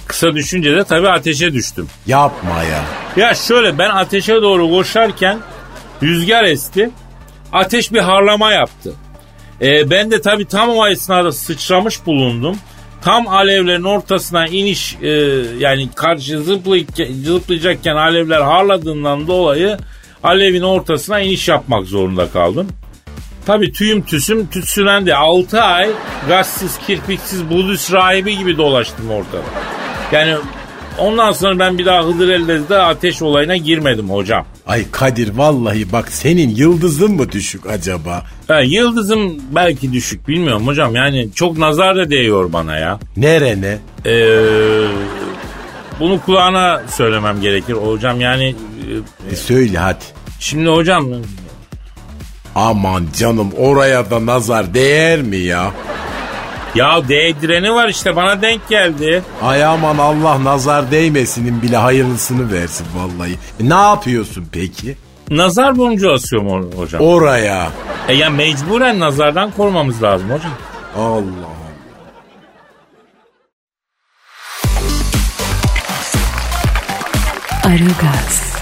Kısa 0.07 0.33
düşünce 0.35 0.75
de 0.75 0.83
tabii 0.83 1.09
ateşe 1.09 1.53
düştüm. 1.53 1.87
Yapma 2.07 2.63
ya. 2.63 2.83
Ya 3.17 3.33
şöyle 3.33 3.77
ben 3.77 3.89
ateşe 3.89 4.35
doğru 4.35 4.69
koşarken 4.69 5.39
rüzgar 6.03 6.43
esti. 6.43 6.89
Ateş 7.53 7.93
bir 7.93 7.99
harlama 7.99 8.51
yaptı. 8.51 8.93
Ee, 9.61 9.89
ben 9.89 10.11
de 10.11 10.21
tabii 10.21 10.45
tam 10.45 10.69
o 10.69 10.87
esnada 10.87 11.31
sıçramış 11.31 12.05
bulundum. 12.05 12.57
Tam 13.01 13.27
alevlerin 13.27 13.83
ortasına 13.83 14.47
iniş 14.47 14.95
e, 15.01 15.09
yani 15.59 15.89
karşı 15.95 16.41
zıplayacakken 17.23 17.95
alevler 17.95 18.41
harladığından 18.41 19.27
dolayı 19.27 19.77
alevin 20.23 20.61
ortasına 20.61 21.19
iniş 21.19 21.47
yapmak 21.47 21.85
zorunda 21.85 22.29
kaldım. 22.29 22.67
Tabii 23.45 23.71
tüyüm 23.71 24.01
tüsüm 24.01 24.47
tütsülendi. 24.47 25.15
6 25.15 25.61
ay 25.61 25.89
gazsız, 26.27 26.77
kirpiksiz, 26.87 27.49
Budist 27.49 27.93
rahibi 27.93 28.37
gibi 28.37 28.57
dolaştım 28.57 29.11
ortada. 29.11 29.43
Yani 30.11 30.35
ondan 30.97 31.31
sonra 31.31 31.59
ben 31.59 31.77
bir 31.77 31.85
daha 31.85 32.03
Hıdır 32.03 32.29
Ellez'de 32.29 32.77
ateş 32.77 33.21
olayına 33.21 33.57
girmedim 33.57 34.09
hocam. 34.09 34.45
Ay 34.67 34.91
Kadir 34.91 35.37
vallahi 35.37 35.91
bak 35.91 36.11
senin 36.11 36.49
yıldızın 36.49 37.11
mı 37.11 37.31
düşük 37.31 37.65
acaba? 37.65 38.23
Ha, 38.47 38.61
yıldızım 38.61 39.41
belki 39.51 39.93
düşük 39.93 40.27
bilmiyorum 40.27 40.67
hocam. 40.67 40.95
Yani 40.95 41.29
çok 41.35 41.57
nazar 41.57 41.95
da 41.95 42.09
değiyor 42.09 42.53
bana 42.53 42.77
ya. 42.77 42.99
Nerene? 43.17 43.77
Ee, 44.05 44.41
bunu 45.99 46.21
kulağına 46.21 46.81
söylemem 46.89 47.41
gerekir 47.41 47.73
hocam. 47.73 48.21
Yani 48.21 48.55
e, 49.31 49.35
söyle 49.35 49.77
hadi. 49.77 50.03
şimdi 50.39 50.69
hocam 50.69 51.05
Aman 52.55 53.07
canım 53.19 53.51
oraya 53.57 54.11
da 54.11 54.25
nazar 54.25 54.73
değer 54.73 55.21
mi 55.21 55.37
ya? 55.37 55.71
ya 56.75 57.07
değdireni 57.09 57.73
var 57.73 57.89
işte 57.89 58.15
bana 58.15 58.41
denk 58.41 58.69
geldi. 58.69 59.23
Ay 59.43 59.65
aman 59.65 59.97
Allah 59.97 60.43
nazar 60.43 60.91
değmesinin 60.91 61.61
bile 61.61 61.77
hayırlısını 61.77 62.51
versin 62.51 62.85
vallahi. 62.95 63.31
E, 63.59 63.69
ne 63.69 63.73
yapıyorsun 63.73 64.45
peki? 64.51 64.97
nazar 65.29 65.77
boncuğu 65.77 66.11
asıyor 66.13 66.41
mu 66.41 66.69
hocam? 66.77 67.01
Oraya. 67.01 67.69
E 68.07 68.13
ya 68.13 68.29
mecburen 68.29 68.99
nazardan 68.99 69.51
korumamız 69.51 70.03
lazım 70.03 70.29
hocam. 70.29 70.51
Allah. 70.97 71.57
Aragaz, 77.63 78.57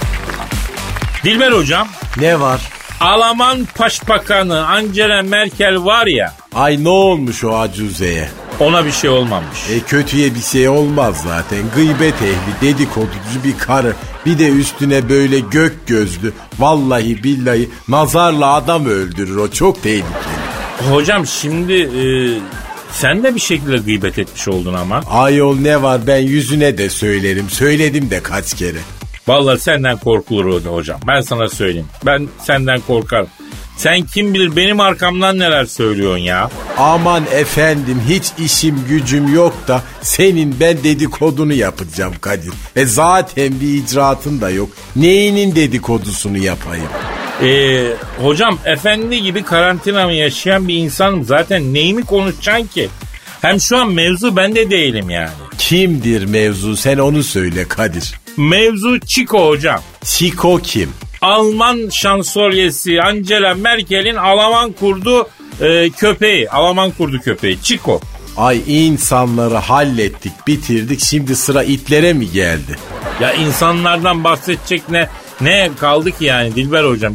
Dilber 1.25 1.51
hocam, 1.51 1.87
Ne 2.17 2.39
var? 2.39 2.61
Alman 2.99 3.67
Başbakanı 3.79 4.67
Angela 4.67 5.21
Merkel 5.21 5.85
var 5.85 6.07
ya, 6.07 6.33
Ay 6.55 6.83
ne 6.83 6.89
olmuş 6.89 7.43
o 7.43 7.57
acuzeye? 7.57 8.29
ona 8.59 8.85
bir 8.85 8.91
şey 8.91 9.09
olmamış. 9.09 9.59
E 9.71 9.79
kötüye 9.79 10.35
bir 10.35 10.41
şey 10.41 10.67
olmaz 10.69 11.21
zaten. 11.23 11.59
Gıybet 11.75 12.21
ehli, 12.21 12.61
dedikoducu 12.73 13.43
bir 13.43 13.57
karı. 13.57 13.93
Bir 14.25 14.39
de 14.39 14.49
üstüne 14.49 15.09
böyle 15.09 15.39
gök 15.39 15.87
gözlü. 15.87 16.33
Vallahi 16.59 17.23
billahi 17.23 17.69
nazarla 17.87 18.53
adam 18.53 18.85
öldürür 18.85 19.35
o. 19.35 19.51
Çok 19.51 19.83
tehlikeli. 19.83 20.05
Hocam 20.91 21.27
şimdi 21.27 21.73
e, 21.73 22.05
sen 22.91 23.23
de 23.23 23.35
bir 23.35 23.39
şekilde 23.39 23.77
gıybet 23.77 24.19
etmiş 24.19 24.47
oldun 24.47 24.73
ama. 24.73 25.01
Ayol 25.09 25.59
ne 25.59 25.81
var 25.81 26.01
ben 26.07 26.21
yüzüne 26.21 26.77
de 26.77 26.89
söylerim. 26.89 27.49
Söyledim 27.49 28.09
de 28.09 28.23
kaç 28.23 28.53
kere. 28.53 28.79
Vallahi 29.27 29.59
senden 29.59 29.97
korkulur 29.97 30.45
o 30.45 30.63
da 30.63 30.69
hocam. 30.69 30.99
Ben 31.07 31.21
sana 31.21 31.49
söyleyeyim. 31.49 31.87
Ben 32.05 32.27
senden 32.43 32.81
korkarım. 32.81 33.27
Sen 33.77 34.01
kim 34.01 34.33
bilir 34.33 34.55
benim 34.55 34.79
arkamdan 34.79 35.39
neler 35.39 35.65
söylüyorsun 35.65 36.17
ya. 36.17 36.49
Aman 36.77 37.23
efendim 37.33 38.01
hiç 38.09 38.23
işim 38.39 38.75
gücüm 38.89 39.33
yok 39.35 39.53
da 39.67 39.83
senin 40.01 40.55
ben 40.59 40.83
dedikodunu 40.83 41.53
yapacağım 41.53 42.13
Kadir. 42.21 42.53
E 42.75 42.85
zaten 42.85 43.59
bir 43.61 43.83
icraatın 43.83 44.41
da 44.41 44.49
yok. 44.49 44.69
Neyinin 44.95 45.55
dedikodusunu 45.55 46.37
yapayım? 46.37 46.87
Ee, 47.43 47.87
hocam 48.21 48.59
efendi 48.65 49.21
gibi 49.21 49.43
karantina 49.43 50.05
mı 50.05 50.13
yaşayan 50.13 50.67
bir 50.67 50.75
insanım. 50.75 51.23
Zaten 51.23 51.73
neyimi 51.73 52.05
konuşacaksın 52.05 52.67
ki? 52.67 52.89
Hem 53.41 53.59
şu 53.59 53.77
an 53.77 53.91
mevzu 53.91 54.35
ben 54.35 54.55
de 54.55 54.69
değilim 54.69 55.09
yani. 55.09 55.29
Kimdir 55.57 56.25
mevzu 56.25 56.77
sen 56.77 56.97
onu 56.97 57.23
söyle 57.23 57.67
Kadir. 57.67 58.13
Mevzu 58.37 58.99
Chico 58.99 59.47
hocam. 59.47 59.81
Siko 60.03 60.57
kim? 60.57 60.89
Alman 61.21 61.89
şansölyesi 61.89 63.01
Angela 63.01 63.55
Merkel'in 63.55 64.15
Alman 64.15 64.71
kurdu 64.71 65.29
e, 65.61 65.89
köpeği. 65.89 66.49
Alman 66.49 66.91
kurdu 66.91 67.19
köpeği 67.19 67.61
Chico. 67.61 67.99
Ay 68.37 68.61
insanları 68.67 69.55
hallettik 69.55 70.47
bitirdik 70.47 70.99
şimdi 71.03 71.35
sıra 71.35 71.63
itlere 71.63 72.13
mi 72.13 72.31
geldi? 72.31 72.75
Ya 73.21 73.33
insanlardan 73.33 74.23
bahsedecek 74.23 74.89
ne 74.89 75.09
ne 75.41 75.69
kaldı 75.79 76.11
ki 76.11 76.25
yani 76.25 76.55
Dilber 76.55 76.83
hocam. 76.83 77.13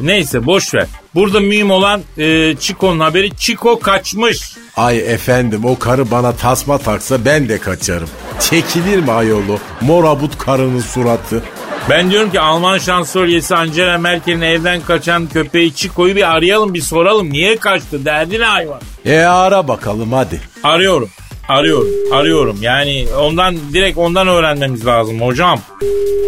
Neyse 0.00 0.46
boş 0.46 0.74
ver. 0.74 0.86
Burada 1.14 1.40
mühim 1.40 1.70
olan 1.70 2.02
e, 2.18 2.56
Chico'nun 2.60 3.00
haberi. 3.00 3.36
Chico 3.36 3.78
kaçmış. 3.78 4.56
Ay 4.76 4.98
efendim 4.98 5.64
o 5.64 5.78
karı 5.78 6.10
bana 6.10 6.32
tasma 6.32 6.78
taksa 6.78 7.24
ben 7.24 7.48
de 7.48 7.58
kaçarım. 7.58 8.08
Çekilir 8.40 8.98
mi 8.98 9.10
ayolu 9.12 9.58
morabut 9.80 10.38
karının 10.38 10.80
suratı? 10.80 11.42
Ben 11.90 12.10
diyorum 12.10 12.30
ki 12.30 12.40
Alman 12.40 12.78
şansölyesi 12.78 13.54
Angela 13.56 13.98
Merkel'in 13.98 14.40
evden 14.40 14.80
kaçan 14.80 15.26
köpeği 15.26 15.74
Chico'yu 15.74 16.16
bir 16.16 16.30
arayalım 16.36 16.74
bir 16.74 16.80
soralım. 16.80 17.30
Niye 17.32 17.56
kaçtı? 17.56 18.04
Derdi 18.04 18.40
ne 18.40 18.44
hayvan? 18.44 18.80
E 19.06 19.18
ara 19.18 19.68
bakalım 19.68 20.12
hadi. 20.12 20.40
Arıyorum. 20.62 21.08
Arıyorum. 21.48 21.88
Arıyorum. 22.12 22.58
Yani 22.60 23.06
ondan 23.20 23.56
direkt 23.72 23.98
ondan 23.98 24.28
öğrenmemiz 24.28 24.86
lazım 24.86 25.20
hocam. 25.20 25.60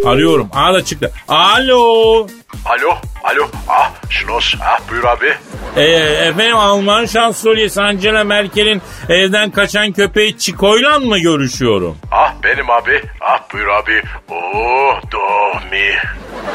Arıyorum. 0.06 0.48
Aa 0.52 0.74
da 0.74 0.84
çıktı. 0.84 1.12
Alo. 1.28 2.26
Alo, 2.64 2.94
alo. 3.24 3.48
Ah, 3.68 3.90
Schloss. 4.10 4.54
Ah, 4.62 4.80
buyur 4.90 5.04
abi. 5.04 5.34
Ee, 5.76 5.82
efendim 6.28 6.56
Alman 6.56 7.06
şansölyesi 7.06 7.82
Angela 7.82 8.24
Merkel'in 8.24 8.82
evden 9.08 9.50
kaçan 9.50 9.92
köpeği 9.92 10.38
Chico'yla 10.38 10.98
mı 10.98 11.18
görüşüyorum? 11.18 11.96
Ah, 12.12 12.32
benim 12.44 12.70
abi. 12.70 13.02
Ah, 13.20 13.40
buyur 13.52 13.66
abi. 13.68 14.02
Oh, 14.30 15.00
Domi. 15.12 15.92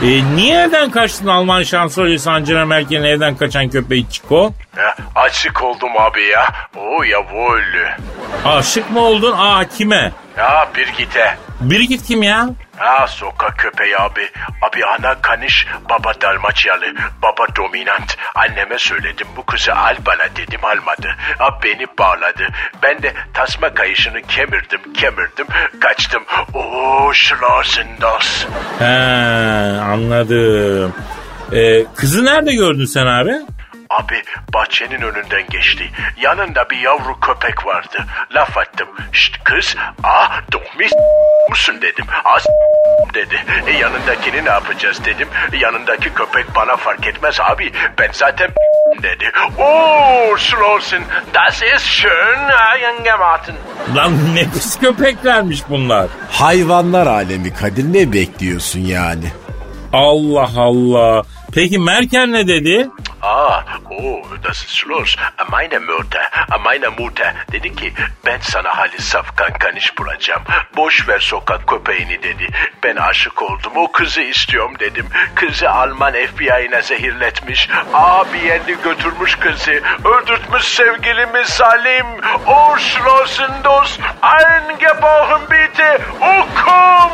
Ee, 0.04 0.36
niye 0.36 0.62
evden 0.62 0.92
kaçtın 0.92 1.28
Alman 1.28 1.64
şansölyesi 1.64 2.30
Angela 2.32 2.66
Merkel'in 2.66 3.04
evden 3.04 3.36
kaçan 3.38 3.70
köpeği 3.70 4.10
Chico? 4.10 4.54
Ya, 4.78 4.96
açık 5.16 5.64
oldum 5.64 5.90
abi 6.00 6.24
ya. 6.24 6.54
Oh, 6.78 7.06
jawohl. 7.06 7.62
Aşık 8.46 8.92
mı 8.92 9.00
oldun? 9.00 9.36
Aa 9.38 9.64
kime? 9.78 10.12
Ya, 10.38 10.70
Birgit'e. 10.76 11.38
Birgit 11.62 12.04
kim 12.08 12.24
ya? 12.24 12.50
Ha, 12.78 13.08
sokak 13.08 13.58
köpeği 13.58 13.98
abi. 13.98 14.30
Abi 14.62 14.86
ana 14.86 15.22
kaniş, 15.22 15.68
baba 15.90 16.14
dalmaçyalı, 16.22 16.86
baba 17.22 17.56
dominant. 17.56 18.18
Anneme 18.36 18.80
söyledim 18.80 19.28
bu 19.38 19.46
kızı 19.46 19.76
al 19.76 19.96
bana 20.06 20.36
dedim 20.36 20.66
almadı. 20.66 21.08
Abi 21.40 21.56
beni 21.68 21.86
bağladı. 22.00 22.48
Ben 22.84 23.02
de 23.02 23.14
tasma 23.34 23.74
kayışını 23.74 24.22
kemirdim, 24.22 24.94
kemirdim, 24.94 25.46
kaçtım. 25.82 26.24
Oo, 26.54 27.14
Schlossen 27.14 27.88
das. 28.02 28.46
He 28.80 28.86
anladım. 29.82 30.94
Ee, 31.54 31.86
kızı 31.96 32.26
nerede 32.26 32.54
gördün 32.54 32.86
sen 32.86 33.06
abi? 33.06 33.34
Abi 34.00 34.24
bahçenin 34.54 35.02
önünden 35.02 35.48
geçti. 35.50 35.92
Yanında 36.22 36.70
bir 36.70 36.78
yavru 36.78 37.20
köpek 37.20 37.66
vardı. 37.66 38.06
Laf 38.32 38.58
attım. 38.58 38.88
Şşt 39.12 39.44
kız, 39.44 39.76
ah 40.04 40.42
dokmis 40.52 40.92
musun 41.50 41.76
dedim. 41.82 42.06
Az 42.26 42.46
dedi. 43.14 43.46
E, 43.68 43.72
yanındakini 43.72 44.46
ne 44.46 44.50
yapacağız 44.50 45.06
dedim. 45.06 45.28
Yanındaki 45.62 46.14
köpek 46.14 46.56
bana 46.56 46.76
fark 46.78 47.08
etmez 47.08 47.40
abi. 47.40 47.72
Ben 48.00 48.10
zaten 48.14 48.50
dedi. 49.04 49.32
Oh 49.60 50.38
Schlossen, 50.38 51.04
das 51.34 51.62
ist 51.76 51.86
schön 51.86 52.40
eingemacht. 52.74 53.50
Lan 53.96 54.36
ne 54.36 54.44
pis 54.44 54.80
köpeklermiş 54.80 55.62
bunlar. 55.70 56.08
Hayvanlar 56.32 57.08
alemi 57.08 57.54
Kadir 57.54 57.94
ne 57.94 58.14
bekliyorsun 58.14 58.80
yani? 58.80 59.32
Allah 59.94 60.50
Allah. 60.58 61.24
Peki 61.54 61.80
Merkel 61.80 62.28
ne 62.28 62.48
dedi? 62.48 62.90
Ah, 63.22 63.64
oh, 63.90 64.24
das 64.44 64.58
ist 64.58 64.76
Schluss. 64.76 65.16
Meine 65.52 65.80
Mutter, 65.80 66.22
meine 66.64 66.90
Mutter 66.90 67.34
dedi 67.52 67.76
ki 67.76 67.94
ben 68.26 68.40
sana 68.42 68.78
Halis 68.78 69.04
Safkan 69.06 69.54
kaniş 69.60 69.98
bulacağım. 69.98 70.42
Boş 70.78 71.08
ver 71.08 71.20
sokak 71.20 71.68
köpeğini 71.68 72.24
dedi. 72.24 72.48
Ben 72.84 72.96
aşık 72.96 73.42
oldum 73.42 73.72
o 73.76 73.92
kızı 73.92 74.22
istiyorum 74.22 74.74
dedim. 74.80 75.06
Kızı 75.36 75.72
Alman 75.72 76.14
FBI'ne 76.14 76.82
zehirletmiş. 76.82 77.70
Abi 77.94 78.38
yendi 78.46 78.78
götürmüş 78.84 79.36
kızı. 79.36 79.82
Öldürtmüş 80.06 80.64
sevgilimiz 80.64 81.48
Salim. 81.50 82.06
O 82.48 82.78
Schlossen 82.78 83.64
dos 83.64 84.00
eingebrochen 84.24 85.42
bitte. 85.52 86.02
Okum. 86.22 87.12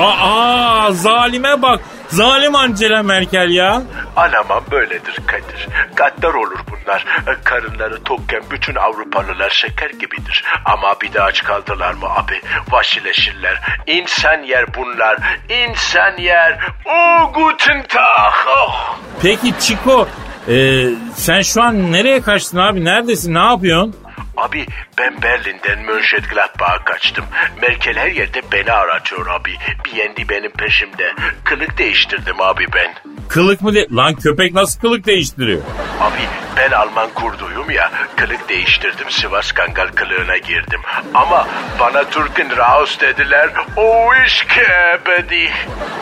Aa 0.00 0.92
zalime 0.92 1.62
bak. 1.62 1.80
Zalim 2.10 2.54
Angela 2.56 3.02
Merkel 3.02 3.50
ya. 3.50 3.82
Anamam 4.16 4.64
böyledir 4.70 5.16
Kadir. 5.26 5.68
Gaddar 5.96 6.34
olur 6.34 6.58
bunlar. 6.70 7.04
Karınları 7.44 8.04
tokken 8.04 8.42
bütün 8.50 8.74
Avrupalılar 8.74 9.50
şeker 9.50 9.90
gibidir. 9.90 10.44
Ama 10.64 10.94
bir 11.02 11.12
de 11.12 11.22
aç 11.22 11.42
kaldılar 11.44 11.92
mı 11.94 12.06
abi? 12.06 12.40
Vasileşirler. 12.70 13.60
İnsan 13.86 14.42
yer 14.42 14.74
bunlar. 14.74 15.18
İnsan 15.48 16.16
yer. 16.18 16.58
Oh 16.84 17.34
guten 17.34 17.82
Tag. 17.88 18.34
Oh. 18.58 18.96
Peki 19.22 19.54
Chico 19.60 20.08
e, 20.48 20.84
sen 21.14 21.42
şu 21.42 21.62
an 21.62 21.92
nereye 21.92 22.20
kaçtın 22.22 22.58
abi? 22.58 22.84
Neredesin? 22.84 23.34
Ne 23.34 23.38
yapıyorsun? 23.44 23.96
Abi 24.40 24.66
ben 24.98 25.22
Berlin'den 25.22 25.78
Mönchengladbach'a 25.78 26.84
kaçtım. 26.84 27.24
Merkel 27.62 27.96
her 27.96 28.10
yerde 28.10 28.40
beni 28.52 28.72
aratıyor 28.72 29.26
abi. 29.26 29.54
Bir 29.84 29.92
yendi 29.92 30.28
benim 30.28 30.50
peşimde. 30.50 31.12
Kılık 31.44 31.78
değiştirdim 31.78 32.40
abi 32.40 32.66
ben. 32.74 32.94
Kılık 33.28 33.60
mı 33.62 33.74
de... 33.74 33.86
Lan 33.92 34.14
köpek 34.14 34.54
nasıl 34.54 34.80
kılık 34.80 35.06
değiştiriyor? 35.06 35.60
Abi 36.00 36.20
ben 36.56 36.70
Alman 36.70 37.08
kurduyum 37.14 37.70
ya 37.70 37.90
kılık 38.16 38.48
değiştirdim 38.48 39.10
Sivas 39.10 39.52
Kangal 39.52 39.88
kılığına 39.88 40.36
girdim. 40.36 40.80
Ama 41.14 41.48
bana 41.80 42.04
Türk'ün 42.04 42.56
Raus 42.56 43.00
dediler. 43.00 43.50
O 43.76 44.08
iş 44.26 44.44
kebedi. 44.44 45.50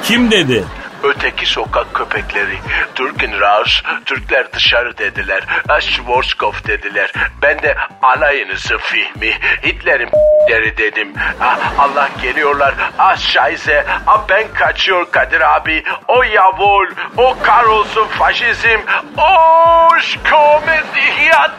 Kim 0.03 0.31
dedi? 0.31 0.65
Öteki 1.03 1.47
sokak 1.47 1.95
köpekleri. 1.95 2.59
Türk'ün 2.95 3.41
Raus, 3.41 3.83
Türkler 4.05 4.53
dışarı 4.53 4.99
dediler. 4.99 5.43
Schwarzkopf 5.81 6.67
dediler. 6.67 7.13
Ben 7.43 7.63
de 7.63 7.77
alayınızı 8.03 8.79
Fihmi. 8.79 9.33
Hitler'in 9.65 10.11
deri 10.49 10.77
dedim. 10.77 11.13
Ah, 11.41 11.59
Allah 11.79 12.09
geliyorlar. 12.23 12.75
Ah 12.99 13.17
şayze. 13.17 13.87
Ah 14.07 14.23
ben 14.29 14.45
kaçıyor 14.55 15.11
Kadir 15.11 15.57
abi. 15.57 15.83
O 16.09 16.23
yavul. 16.23 16.87
O 17.17 17.37
kahrolsun 17.43 18.07
faşizm. 18.07 18.79
O 19.19 19.89
komedi 20.31 21.27
ya 21.31 21.51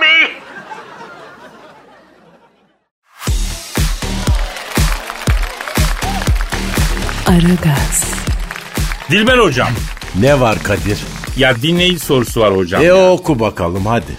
mi? 0.00 0.30
Aragaz, 7.26 8.13
Dilber 9.10 9.38
hocam. 9.38 9.68
Ne 10.20 10.40
var 10.40 10.62
Kadir? 10.62 10.98
Ya 11.36 11.62
dinleyici 11.62 11.98
sorusu 11.98 12.40
var 12.40 12.56
hocam. 12.56 12.82
E 12.82 12.84
ya. 12.84 13.10
oku 13.10 13.40
bakalım 13.40 13.86
hadi. 13.86 14.12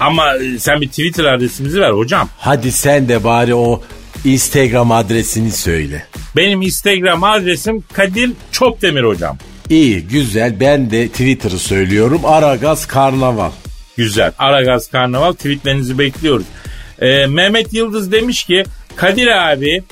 Ama 0.00 0.34
e, 0.36 0.58
sen 0.58 0.80
bir 0.80 0.88
Twitter 0.88 1.24
adresimizi 1.24 1.80
ver 1.80 1.90
hocam. 1.90 2.28
Hadi 2.38 2.72
sen 2.72 3.08
de 3.08 3.24
bari 3.24 3.54
o 3.54 3.82
Instagram 4.24 4.92
adresini 4.92 5.50
söyle. 5.52 6.06
Benim 6.36 6.62
Instagram 6.62 7.24
adresim 7.24 7.84
Kadir 7.92 8.30
Çopdemir 8.52 9.02
hocam. 9.02 9.38
İyi 9.70 10.00
güzel 10.00 10.60
ben 10.60 10.90
de 10.90 11.08
Twitter'ı 11.08 11.58
söylüyorum. 11.58 12.20
Aragaz 12.24 12.86
Karnaval. 12.86 13.50
Güzel. 13.96 14.32
Aragaz 14.38 14.90
Karnaval 14.90 15.32
tweetlerinizi 15.32 15.98
bekliyoruz. 15.98 16.46
Ee, 17.00 17.26
Mehmet 17.26 17.72
Yıldız 17.72 18.12
demiş 18.12 18.44
ki 18.44 18.64
Kadir 18.96 19.26
abi 19.52 19.82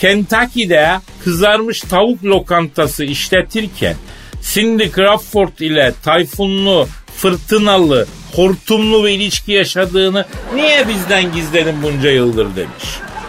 Kentucky'de 0.00 1.00
kızarmış 1.24 1.80
tavuk 1.80 2.24
lokantası 2.24 3.04
işletirken 3.04 3.94
Cindy 4.42 4.90
Crawford 4.90 5.58
ile 5.58 5.92
tayfunlu, 6.04 6.88
fırtınalı, 7.16 8.06
hortumlu 8.32 9.04
bir 9.04 9.10
ilişki 9.10 9.52
yaşadığını 9.52 10.26
niye 10.54 10.88
bizden 10.88 11.32
gizledin 11.32 11.82
bunca 11.82 12.10
yıldır 12.10 12.56
demiş. 12.56 12.84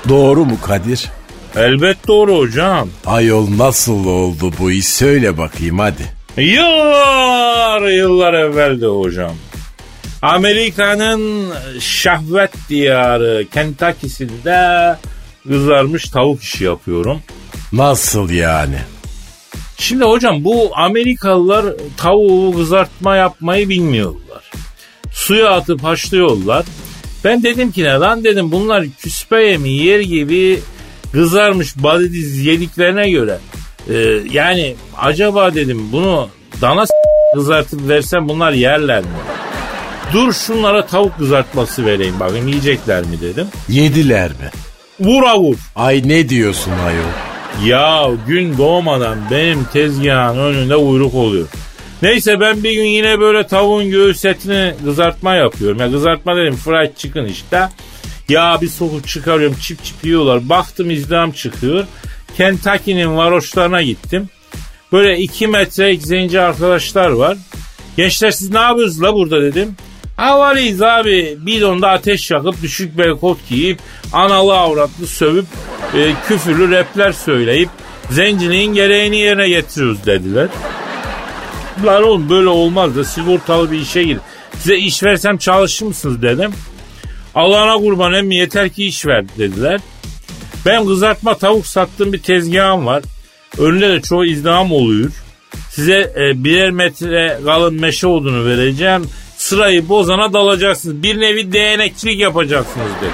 Doğru 0.09 0.45
mu 0.45 0.57
Kadir? 0.61 1.09
Elbet 1.55 2.07
doğru 2.07 2.37
hocam. 2.37 2.89
Ayol 3.05 3.57
nasıl 3.57 4.05
oldu 4.05 4.53
bu 4.59 4.71
iş 4.71 4.85
söyle 4.85 5.37
bakayım 5.37 5.79
hadi. 5.79 6.03
Yıllar 6.37 7.89
yıllar 7.89 8.33
evveldi 8.33 8.85
hocam. 8.85 9.35
Amerika'nın 10.21 11.53
şahvet 11.79 12.51
diyarı 12.69 13.45
Kentucky'sinde 13.53 14.95
kızarmış 15.47 16.03
tavuk 16.09 16.43
işi 16.43 16.63
yapıyorum. 16.63 17.19
Nasıl 17.73 18.29
yani? 18.29 18.77
Şimdi 19.77 20.03
hocam 20.03 20.43
bu 20.43 20.71
Amerikalılar 20.75 21.65
tavuğu 21.97 22.55
kızartma 22.55 23.15
yapmayı 23.15 23.69
bilmiyorlar. 23.69 24.51
Suya 25.13 25.49
atıp 25.49 25.83
haşlıyorlar. 25.83 26.65
Ben 27.23 27.43
dedim 27.43 27.71
ki 27.71 27.83
ne 27.83 27.89
lan 27.93 28.23
dedim 28.23 28.51
bunlar 28.51 28.85
küspe 28.99 29.43
yemi 29.43 29.69
yer 29.69 29.99
gibi 29.99 30.59
kızarmış 31.13 31.77
badidiz 31.77 32.45
yediklerine 32.45 33.09
göre. 33.09 33.37
e, 33.89 33.93
yani 34.31 34.75
acaba 34.97 35.55
dedim 35.55 35.89
bunu 35.91 36.29
dana 36.61 36.85
kızartıp 37.35 37.87
versem 37.87 38.29
bunlar 38.29 38.51
yerler 38.51 39.01
mi? 39.01 39.07
Dur 40.13 40.33
şunlara 40.33 40.85
tavuk 40.85 41.17
kızartması 41.17 41.85
vereyim 41.85 42.19
bakayım 42.19 42.47
yiyecekler 42.47 43.01
mi 43.03 43.21
dedim. 43.21 43.47
Yediler 43.69 44.29
mi? 44.29 44.51
Vura 45.01 45.39
vur. 45.39 45.55
Ay 45.75 46.01
ne 46.05 46.29
diyorsun 46.29 46.71
ayol? 46.71 47.11
Ya 47.65 48.09
gün 48.27 48.57
doğmadan 48.57 49.17
benim 49.31 49.63
tezgahın 49.63 50.37
önünde 50.37 50.75
uyruk 50.75 51.15
oluyor. 51.15 51.47
Neyse 52.01 52.39
ben 52.39 52.63
bir 52.63 52.71
gün 52.71 52.85
yine 52.85 53.19
böyle 53.19 53.47
tavuğun 53.47 53.89
göğüs 53.89 54.25
etini 54.25 54.73
kızartma 54.85 55.35
yapıyorum. 55.35 55.79
Ya 55.79 55.91
kızartma 55.91 56.35
dedim 56.35 56.55
fried 56.55 56.95
chicken 56.95 57.25
işte. 57.25 57.69
Ya 58.29 58.57
bir 58.61 58.67
sokup 58.67 59.07
çıkarıyorum 59.07 59.57
çip 59.61 59.83
çip 59.83 60.05
yiyorlar. 60.05 60.49
Baktım 60.49 60.91
izdiham 60.91 61.31
çıkıyor. 61.31 61.85
Kentucky'nin 62.37 63.17
varoşlarına 63.17 63.81
gittim. 63.81 64.29
Böyle 64.91 65.17
iki 65.19 65.47
metre 65.47 65.97
zenci 65.97 66.41
arkadaşlar 66.41 67.09
var. 67.09 67.37
Gençler 67.97 68.31
siz 68.31 68.49
ne 68.51 68.59
yapıyorsunuz 68.59 69.03
la 69.03 69.13
burada 69.13 69.41
dedim. 69.41 69.75
Havalıyız 70.17 70.81
abi. 70.81 71.37
Bidonda 71.39 71.89
ateş 71.89 72.31
yakıp 72.31 72.61
düşük 72.61 72.97
bel 72.97 73.11
kot 73.11 73.49
giyip 73.49 73.79
analı 74.13 74.53
avratlı 74.53 75.07
sövüp 75.07 75.45
e, 75.95 76.13
küfürlü 76.27 76.71
repler 76.71 77.11
söyleyip 77.11 77.69
zenciliğin 78.09 78.73
gereğini 78.73 79.17
yerine 79.17 79.49
getiriyoruz 79.49 80.05
dediler. 80.05 80.47
Lan 81.85 82.03
oğlum 82.03 82.29
böyle 82.29 82.49
olmaz 82.49 82.95
da 82.95 83.03
sigortalı 83.03 83.71
bir 83.71 83.79
işe 83.79 84.03
gir. 84.03 84.17
Size 84.57 84.77
iş 84.77 85.03
versem 85.03 85.37
çalışır 85.37 85.85
mısınız 85.85 86.21
dedim. 86.21 86.51
Allah'ına 87.35 87.73
kurban 87.73 88.13
emmi 88.13 88.35
yeter 88.35 88.69
ki 88.69 88.85
iş 88.85 89.05
ver 89.05 89.25
dediler. 89.37 89.81
Ben 90.65 90.85
kızartma 90.85 91.37
tavuk 91.37 91.67
sattığım 91.67 92.13
bir 92.13 92.21
tezgahım 92.21 92.85
var. 92.85 93.03
Önünde 93.57 93.89
de 93.89 94.01
çoğu 94.01 94.25
izdiham 94.25 94.71
oluyor. 94.71 95.11
Size 95.69 96.13
e, 96.15 96.43
birer 96.43 96.71
metre 96.71 97.39
kalın 97.45 97.73
meşe 97.73 98.07
odunu 98.07 98.45
vereceğim. 98.45 99.09
Sırayı 99.51 99.89
bozana 99.89 100.33
dalacaksınız. 100.33 101.03
Bir 101.03 101.19
nevi 101.19 101.51
değnekçilik 101.51 102.19
yapacaksınız 102.19 102.91
dedi. 103.01 103.11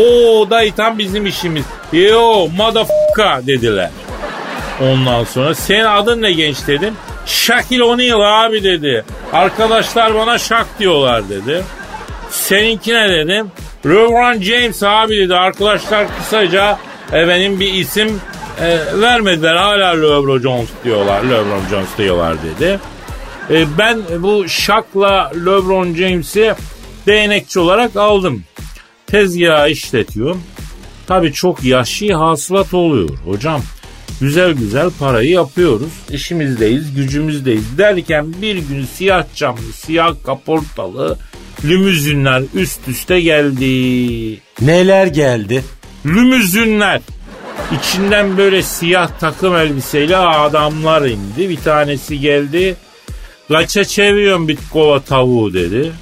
Oo 0.00 0.50
dayı 0.50 0.74
tam 0.74 0.98
bizim 0.98 1.26
işimiz. 1.26 1.64
Yo 1.92 2.48
motherfucker 2.56 3.46
dediler. 3.46 3.90
Ondan 4.82 5.24
sonra 5.24 5.54
senin 5.54 5.84
adın 5.84 6.22
ne 6.22 6.32
genç 6.32 6.56
dedim. 6.66 6.94
Shaquille 7.26 7.84
O'Neal 7.84 8.44
abi 8.44 8.64
dedi. 8.64 9.04
Arkadaşlar 9.32 10.14
bana 10.14 10.38
Shaq 10.38 10.64
diyorlar 10.78 11.28
dedi. 11.28 11.64
Seninki 12.30 12.94
ne 12.94 13.08
dedim. 13.08 13.50
LeBron 13.86 14.40
James 14.40 14.82
abi 14.82 15.16
dedi. 15.16 15.34
Arkadaşlar 15.34 16.06
kısaca 16.18 16.78
e, 17.12 17.28
benim 17.28 17.60
bir 17.60 17.74
isim 17.74 18.20
e, 18.60 18.78
vermediler. 19.00 19.56
Hala 19.56 19.90
LeBron 19.90 20.40
Jones 20.40 20.68
diyorlar. 20.84 21.22
LeBron 21.22 21.68
Jones 21.70 21.98
diyorlar 21.98 22.36
dedi. 22.42 22.78
E, 23.50 23.78
ben 23.78 23.98
bu 24.22 24.48
Shaq'la 24.48 25.32
LeBron 25.36 25.94
James'i 25.94 26.54
değnekçi 27.06 27.60
olarak 27.60 27.96
aldım. 27.96 28.44
Tezgahı 29.06 29.70
işletiyorum. 29.70 30.42
Tabii 31.06 31.32
çok 31.32 31.64
yaşlı 31.64 32.12
hasılat 32.12 32.74
oluyor 32.74 33.10
hocam. 33.24 33.62
Güzel 34.20 34.52
güzel 34.52 34.90
parayı 34.98 35.30
yapıyoruz. 35.30 35.92
İşimizdeyiz, 36.10 36.94
gücümüzdeyiz 36.94 37.78
derken 37.78 38.34
bir 38.42 38.56
gün 38.56 38.84
siyah 38.84 39.24
camlı, 39.34 39.72
siyah 39.74 40.14
kaportalı 40.26 41.18
lümüzinler 41.64 42.42
üst 42.54 42.88
üste 42.88 43.20
geldi. 43.20 44.40
Neler 44.60 45.06
geldi? 45.06 45.64
Lümüzinler. 46.06 47.00
İçinden 47.80 48.36
böyle 48.38 48.62
siyah 48.62 49.10
takım 49.20 49.56
elbiseyle 49.56 50.16
adamlar 50.16 51.02
indi. 51.02 51.48
Bir 51.48 51.56
tanesi 51.56 52.20
geldi. 52.20 52.76
Kaça 53.48 53.84
çeviriyorum 53.84 54.48
bir 54.48 54.58
kova 54.72 55.00
tavuğu 55.00 55.54
dedi. 55.54 55.92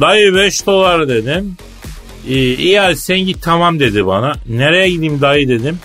Dayı 0.00 0.34
5 0.34 0.66
dolar 0.66 1.08
dedim. 1.08 1.56
Ee, 2.28 2.54
iyi 2.54 2.80
hadi 2.80 2.96
sen 2.96 3.18
git 3.18 3.42
tamam 3.42 3.80
dedi 3.80 4.06
bana. 4.06 4.32
Nereye 4.48 4.90
gideyim 4.90 5.20
dayı 5.20 5.48
dedim. 5.48 5.78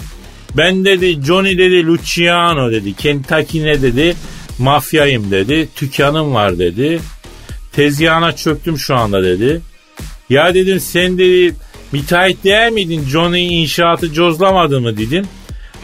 Ben 0.58 0.86
dedi 0.86 1.22
Johnny 1.26 1.58
dedi 1.58 1.88
Luciano 1.88 2.72
dedi. 2.72 2.94
Kentucky 2.94 3.66
ne 3.66 3.82
dedi. 3.82 4.16
Mafyayım 4.60 5.32
dedi. 5.32 5.68
Tükanım 5.76 6.34
var 6.34 6.60
dedi. 6.60 7.00
Tezgahına 7.74 8.36
çöktüm 8.36 8.78
şu 8.78 8.96
anda 8.96 9.24
dedi. 9.24 9.62
Ya 10.30 10.54
dedim 10.54 10.80
sen 10.80 11.18
dedi 11.18 11.56
müteahhit 11.92 12.44
değil 12.44 12.72
miydin? 12.72 13.04
Johnny 13.04 13.62
inşaatı 13.62 14.14
cozlamadı 14.14 14.82
mı 14.82 14.98
dedin. 14.98 15.28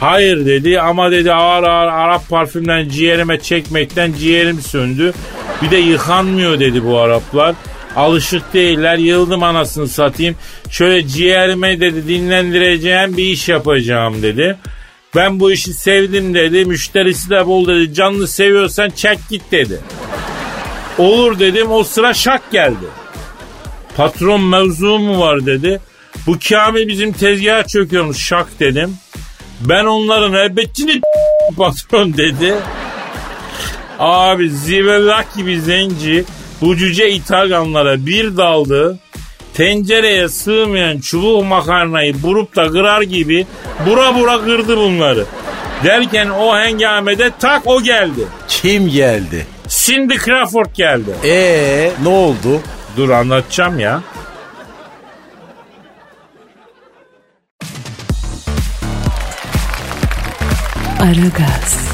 Hayır 0.04 0.46
dedi 0.46 0.82
ama 0.82 1.12
dedi 1.12 1.34
ağır 1.34 1.64
ağır 1.64 1.88
Arap 1.88 2.30
parfümden 2.30 2.90
ciğerime 2.90 3.40
çekmekten 3.40 4.14
ciğerim 4.14 4.62
söndü. 4.62 5.14
Bir 5.62 5.72
de 5.72 5.78
yıkanmıyor 5.78 6.60
dedi 6.60 6.86
bu 6.86 7.00
Araplar. 7.00 7.56
Alışık 7.96 8.54
değiller 8.54 8.98
yıldım 8.98 9.44
anasını 9.44 9.88
satayım. 9.88 10.36
Şöyle 10.70 11.08
ciğerime 11.08 11.80
dedi 11.80 12.08
dinlendireceğim 12.08 13.18
bir 13.18 13.24
iş 13.24 13.50
yapacağım 13.50 14.22
dedi. 14.22 14.58
Ben 15.16 15.40
bu 15.40 15.52
işi 15.52 15.74
sevdim 15.74 16.34
dedi. 16.34 16.66
Müşterisi 16.66 17.30
de 17.30 17.48
bol 17.48 17.68
dedi. 17.68 17.94
Canlı 17.94 18.28
seviyorsan 18.28 18.90
çek 18.90 19.20
git 19.30 19.52
dedi. 19.52 19.80
Olur 20.98 21.40
dedim 21.40 21.72
o 21.72 21.84
sıra 21.84 22.14
şak 22.14 22.52
geldi. 22.52 22.86
Patron 23.98 24.42
mevzu 24.42 25.00
mu 25.00 25.20
var 25.20 25.46
dedi. 25.46 25.80
Bu 26.28 26.38
Kamil 26.50 26.88
bizim 26.88 27.14
tezgaha 27.14 27.68
çöküyormuş 27.68 28.18
şak 28.18 28.60
dedim. 28.60 28.98
Ben 29.70 29.86
onların 29.86 30.34
elbetçini 30.34 31.02
patron 31.58 32.14
dedi. 32.14 32.56
Abi 34.00 34.50
zibellak 34.50 35.36
gibi 35.36 35.62
zenci 35.62 36.26
bu 36.62 36.78
cüce 36.78 37.12
itaganlara 37.12 38.06
bir 38.06 38.38
daldı. 38.38 39.00
Tencereye 39.54 40.30
sığmayan 40.30 41.00
çubuk 41.00 41.46
makarnayı 41.46 42.24
burup 42.24 42.56
da 42.56 42.72
kırar 42.72 43.02
gibi 43.02 43.48
bura 43.86 44.16
bura 44.16 44.42
kırdı 44.42 44.78
bunları. 44.78 45.26
Derken 45.84 46.30
o 46.30 46.58
hengamede 46.58 47.32
tak 47.40 47.62
o 47.68 47.82
geldi. 47.82 48.22
Kim 48.48 48.90
geldi? 48.90 49.48
Cindy 49.68 50.16
Crawford 50.18 50.76
geldi. 50.76 51.12
Ee 51.24 51.92
ne 52.04 52.10
oldu? 52.10 52.62
Dur 52.98 53.10
anlatacağım 53.10 53.80
ya. 53.80 54.02
Aragaz, 61.04 61.88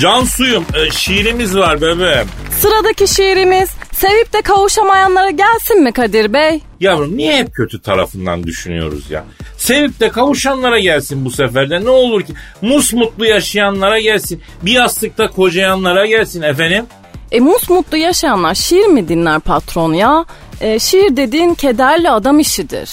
Can 0.00 0.24
suyum 0.24 0.64
e, 0.74 0.90
şiirimiz 0.90 1.56
var 1.56 1.80
bebeğim. 1.80 2.26
Sıradaki 2.60 3.08
şiirimiz 3.08 3.70
sevip 3.92 4.32
de 4.32 4.42
kavuşamayanlara 4.42 5.30
gelsin 5.30 5.82
mi 5.82 5.92
Kadir 5.92 6.32
Bey? 6.32 6.60
Yavrum 6.80 7.16
niye 7.16 7.36
hep 7.36 7.54
kötü 7.54 7.82
tarafından 7.82 8.44
düşünüyoruz 8.44 9.10
ya? 9.10 9.24
Sevip 9.58 10.00
de 10.00 10.08
kavuşanlara 10.08 10.78
gelsin 10.78 11.24
bu 11.24 11.30
sefer 11.30 11.70
de 11.70 11.84
ne 11.84 11.90
olur 11.90 12.22
ki. 12.22 12.34
Musmutlu 12.60 13.26
yaşayanlara 13.26 13.98
gelsin. 13.98 14.42
Bir 14.62 14.72
yastıkta 14.72 15.28
kocayanlara 15.28 16.06
gelsin 16.06 16.42
efendim. 16.42 16.86
E 17.32 17.40
mus 17.40 17.70
mutlu 17.70 17.96
yaşayanlar 17.96 18.54
şiir 18.54 18.86
mi 18.86 19.08
dinler 19.08 19.40
patron 19.40 19.92
ya? 19.92 20.24
E, 20.60 20.78
şiir 20.78 21.16
dediğin 21.16 21.54
kederli 21.54 22.10
adam 22.10 22.40
işidir. 22.40 22.90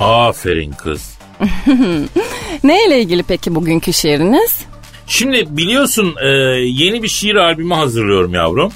Aferin 0.00 0.72
kız. 0.72 1.17
Neyle 2.64 3.00
ilgili 3.00 3.22
peki 3.22 3.54
bugünkü 3.54 3.92
şiiriniz? 3.92 4.58
Şimdi 5.06 5.46
biliyorsun 5.56 6.14
e, 6.22 6.26
yeni 6.58 7.02
bir 7.02 7.08
şiir 7.08 7.34
albümü 7.34 7.74
hazırlıyorum 7.74 8.34
yavrum. 8.34 8.72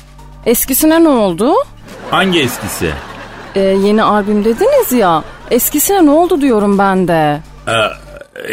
Eskisine 0.46 1.04
ne 1.04 1.08
oldu? 1.08 1.54
Hangi 2.10 2.40
eskisi? 2.40 2.90
E, 3.54 3.60
yeni 3.60 4.02
albüm 4.02 4.44
dediniz 4.44 4.92
ya. 4.92 5.24
Eskisine 5.50 6.06
ne 6.06 6.10
oldu 6.10 6.40
diyorum 6.40 6.78
ben 6.78 7.08
de. 7.08 7.40
E, 7.68 7.74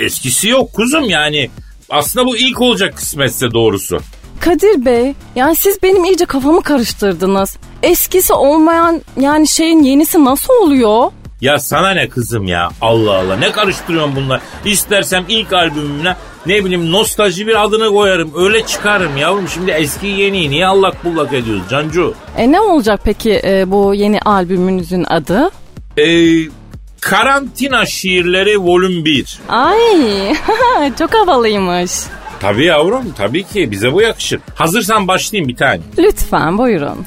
eskisi 0.06 0.50
yok 0.50 0.74
kuzum 0.74 1.10
yani. 1.10 1.50
Aslında 1.90 2.26
bu 2.26 2.38
ilk 2.38 2.62
olacak 2.62 2.96
kısmetse 2.98 3.52
doğrusu. 3.52 4.00
Kadir 4.40 4.86
Bey, 4.86 5.14
yani 5.36 5.56
siz 5.56 5.84
benim 5.84 6.04
iyice 6.06 6.26
kafamı 6.26 6.62
karıştırdınız. 6.62 7.58
Eskisi 7.84 8.34
olmayan 8.34 9.02
yani 9.20 9.48
şeyin 9.48 9.84
yenisi 9.84 10.26
nasıl 10.26 10.54
oluyor? 10.54 11.12
Ya 11.42 11.60
sana 11.60 11.92
ne 11.92 12.10
kızım 12.10 12.48
ya? 12.48 12.70
Allah 12.82 13.18
Allah. 13.18 13.36
Ne 13.38 13.52
karıştırıyorsun 13.52 14.16
bunlar? 14.16 14.42
İstersem 14.66 15.26
ilk 15.30 15.54
albümüne 15.54 16.16
ne 16.46 16.66
bileyim 16.66 16.92
nostalji 16.92 17.48
bir 17.48 17.64
adını 17.64 17.90
koyarım. 17.90 18.32
Öyle 18.36 18.66
çıkarım 18.66 19.18
yavrum. 19.18 19.48
Şimdi 19.48 19.72
eski 19.72 20.08
yeni 20.08 20.50
niye 20.50 20.68
allak 20.68 21.06
bullak 21.06 21.34
ediyoruz 21.34 21.64
Cancu? 21.70 22.14
E 22.38 22.52
ne 22.52 22.60
olacak 22.62 23.02
peki 23.04 23.42
e, 23.44 23.72
bu 23.72 23.94
yeni 23.94 24.20
albümünüzün 24.22 25.04
adı? 25.04 25.50
Ee, 25.98 26.40
Karantina 27.02 27.86
Şiirleri 27.86 28.58
Volüm 28.60 29.06
1 29.06 29.40
Ay 29.50 29.78
çok 31.00 31.14
havalıymış. 31.14 31.92
Tabii 32.40 32.66
yavrum 32.66 33.14
tabii 33.18 33.44
ki. 33.44 33.72
Bize 33.72 33.94
bu 33.94 34.02
yakışır. 34.02 34.40
Hazırsan 34.56 35.08
başlayayım 35.08 35.50
bir 35.50 35.56
tane. 35.56 35.80
Lütfen 35.98 36.58
buyurun. 36.58 37.06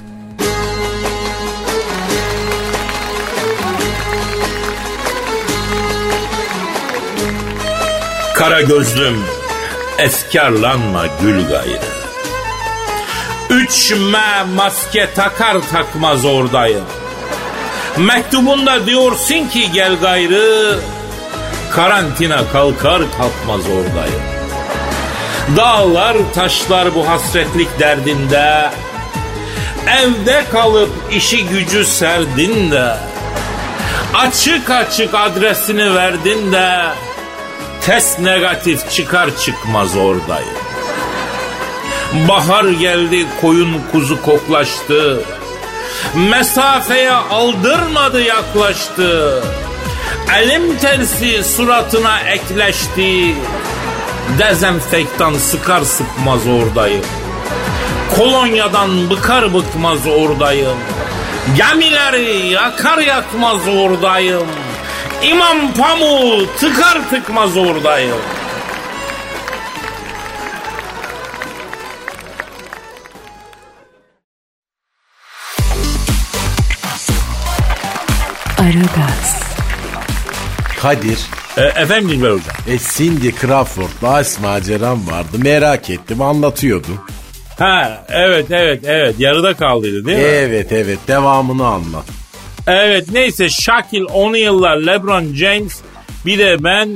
Kara 8.43 8.61
gözlüm 8.61 9.25
efkarlanma 9.99 11.07
gül 11.23 11.49
gayrı 11.49 11.79
Üçme 13.51 14.45
maske 14.57 15.15
takar 15.15 15.57
takmaz 15.73 16.25
oradayım 16.25 16.85
Mektubunda 17.97 18.87
diyorsun 18.87 19.49
ki 19.49 19.73
gel 19.73 19.97
gayrı 20.01 20.79
Karantina 21.73 22.41
kalkar 22.53 23.03
kalkmaz 23.19 23.61
oradayım 23.61 24.23
Dağlar 25.57 26.17
taşlar 26.35 26.95
bu 26.95 27.09
hasretlik 27.09 27.79
derdinde 27.79 28.71
Evde 30.03 30.45
kalıp 30.53 30.91
işi 31.13 31.47
gücü 31.47 31.85
serdin 31.85 32.71
de 32.71 32.97
Açık 34.15 34.71
açık 34.71 35.15
adresini 35.15 35.95
verdin 35.95 36.53
de 36.53 36.83
Test 37.87 38.19
negatif 38.19 38.91
çıkar 38.91 39.37
çıkmaz 39.37 39.97
oradayım. 39.97 40.55
Bahar 42.29 42.65
geldi 42.65 43.27
koyun 43.41 43.81
kuzu 43.93 44.23
koklaştı. 44.23 45.21
Mesafeye 46.15 47.13
aldırmadı 47.13 48.23
yaklaştı. 48.23 49.43
Elim 50.39 50.79
tersi 50.79 51.45
suratına 51.45 52.21
ekleşti. 52.21 53.35
Dezenfektan 54.39 55.35
sıkar 55.35 55.81
sıkmaz 55.81 56.47
oradayım. 56.47 57.05
Kolonyadan 58.17 59.11
bıkar 59.11 59.55
bıkmaz 59.55 60.07
oradayım. 60.07 60.79
Gemileri 61.57 62.47
yakar 62.47 62.99
yakmaz 62.99 63.69
oradayım. 63.69 64.47
İmam 65.23 65.75
pamuğu 65.75 66.47
tıkar 66.59 67.11
tıkmaz 67.11 67.57
oradayım. 67.57 68.19
Aragaz, 78.59 79.43
Kadir, 80.81 81.19
E, 81.57 81.63
efendim 81.83 82.09
Dilber 82.11 82.31
Hocam. 82.31 82.55
e 82.69 82.79
Cindy 82.79 83.31
Crawford'la 83.41 84.13
aşk 84.15 84.41
maceram 84.41 85.07
vardı. 85.07 85.29
Merak 85.39 85.91
ettim 85.91 86.23
anlatıyordun. 86.23 86.99
Ha 87.59 88.05
evet 88.09 88.47
evet 88.51 88.81
evet 88.87 89.15
yarıda 89.19 89.55
kaldıydı 89.57 90.05
değil 90.07 90.19
mi? 90.19 90.23
Evet 90.25 90.73
evet 90.73 90.99
devamını 91.09 91.67
anlat. 91.67 92.05
Evet 92.67 93.09
neyse 93.13 93.49
Shaquille 93.49 94.05
O'Neal'lar 94.05 94.77
LeBron 94.77 95.35
James 95.35 95.79
bir 96.27 96.39
de 96.39 96.65
ben 96.65 96.89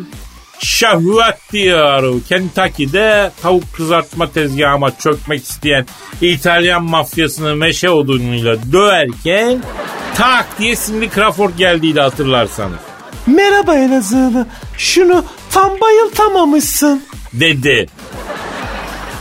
şahvet 0.58 1.52
diyor. 1.52 2.20
Kentucky'de 2.28 3.30
tavuk 3.42 3.72
kızartma 3.72 4.30
tezgahıma 4.32 4.98
çökmek 4.98 5.42
isteyen 5.42 5.86
İtalyan 6.20 6.82
mafyasını 6.84 7.56
meşe 7.56 7.90
odunuyla 7.90 8.56
döverken 8.72 9.62
tak 10.14 10.58
diye 10.58 10.76
Cindy 10.86 11.08
Crawford 11.14 11.50
geldiydi 11.58 12.00
hatırlarsanız. 12.00 12.78
Merhaba 13.26 13.74
Elazığlı. 13.76 14.46
Şunu 14.78 15.24
tam 15.50 15.80
bayıltamamışsın. 15.80 17.02
dedi. 17.32 17.86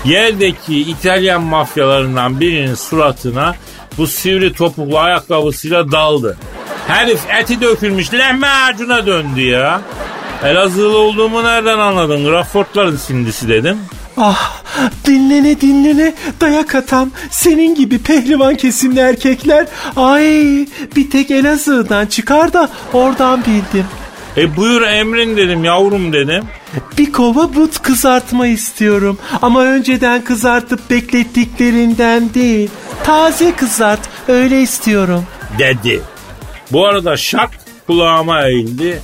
Yerdeki 0.06 0.80
İtalyan 0.82 1.42
mafyalarından 1.42 2.40
birinin 2.40 2.76
suratına 2.76 3.56
bu 3.98 4.08
sivri 4.08 4.54
topuklu 4.54 5.00
ayakkabısıyla 5.00 5.92
daldı. 5.92 6.38
Herif 6.88 7.20
eti 7.42 7.62
dökülmüş 7.62 8.14
lahmacuna 8.14 9.06
döndü 9.06 9.42
ya. 9.42 9.82
Elazığlı 10.44 10.98
olduğumu 10.98 11.44
nereden 11.44 11.80
anladın? 11.80 12.32
Rafortların 12.32 12.98
sindisi 12.98 13.50
dedim. 13.50 13.78
Ah 14.18 14.62
dinlene 15.06 15.62
dinlene 15.62 16.14
dayak 16.42 16.76
atan 16.76 17.12
senin 17.32 17.76
gibi 17.76 18.00
pehlivan 18.00 18.56
kesimli 18.56 19.00
erkekler 19.00 19.68
ay 19.96 20.24
bir 20.96 21.10
tek 21.12 21.32
Elazığ'dan 21.32 22.06
çıkar 22.06 22.54
da 22.54 22.70
oradan 22.94 23.42
bildim. 23.46 23.86
E 24.38 24.56
buyur 24.56 24.82
emrin 24.82 25.38
dedim 25.38 25.64
yavrum 25.64 26.14
dedim. 26.14 26.44
Bir 26.98 27.12
kova 27.12 27.56
but 27.56 27.82
kızartma 27.82 28.48
istiyorum 28.48 29.18
ama 29.42 29.64
önceden 29.64 30.24
kızartıp 30.24 30.90
beklettiklerinden 30.90 32.34
değil. 32.34 32.70
Taze 33.04 33.56
kızart 33.56 34.00
öyle 34.28 34.62
istiyorum. 34.62 35.26
dedi. 35.60 36.02
Bu 36.72 36.88
arada 36.88 37.18
şak 37.18 37.50
kulağıma 37.88 38.48
eğildi. 38.48 39.02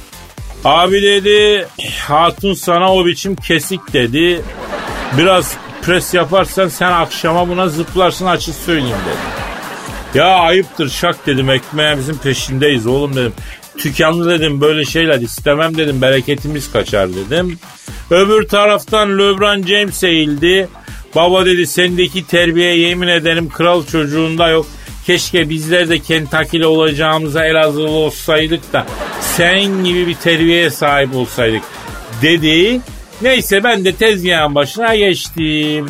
Abi 0.65 1.01
dedi 1.01 1.67
hatun 2.07 2.53
sana 2.53 2.93
o 2.93 3.05
biçim 3.05 3.35
kesik 3.35 3.93
dedi. 3.93 4.41
Biraz 5.17 5.53
pres 5.81 6.13
yaparsan 6.13 6.67
sen 6.67 6.91
akşama 6.91 7.49
buna 7.49 7.67
zıplarsın 7.67 8.25
açık 8.25 8.55
söyleyeyim 8.55 8.97
dedi. 9.05 9.41
Ya 10.19 10.27
ayıptır 10.27 10.89
şak 10.89 11.27
dedim 11.27 11.49
ekmeğimizin 11.49 12.13
peşindeyiz 12.17 12.87
oğlum 12.87 13.15
dedim. 13.15 13.33
Tükanlı 13.77 14.29
dedim 14.29 14.61
böyle 14.61 14.85
şeyler 14.85 15.19
istemem 15.19 15.77
dedim 15.77 16.01
bereketimiz 16.01 16.71
kaçar 16.71 17.09
dedim. 17.15 17.59
Öbür 18.11 18.47
taraftan 18.47 19.19
LeBron 19.19 19.63
James 19.63 20.03
eğildi. 20.03 20.67
Baba 21.15 21.45
dedi 21.45 21.67
sendeki 21.67 22.27
terbiye 22.27 22.77
yemin 22.77 23.07
ederim 23.07 23.49
kral 23.49 23.85
çocuğunda 23.85 24.49
yok. 24.49 24.65
Keşke 25.05 25.49
bizler 25.49 25.89
de 25.89 25.99
Kentucky'li 25.99 26.65
olacağımıza 26.65 27.45
Elazığlı 27.45 27.89
olsaydık 27.89 28.73
da 28.73 28.85
senin 29.21 29.83
gibi 29.83 30.07
bir 30.07 30.15
terbiyeye 30.15 30.69
sahip 30.69 31.15
olsaydık 31.15 31.61
dedi. 32.21 32.81
Neyse 33.21 33.63
ben 33.63 33.85
de 33.85 33.95
tezgahın 33.95 34.55
başına 34.55 34.95
geçtim. 34.95 35.89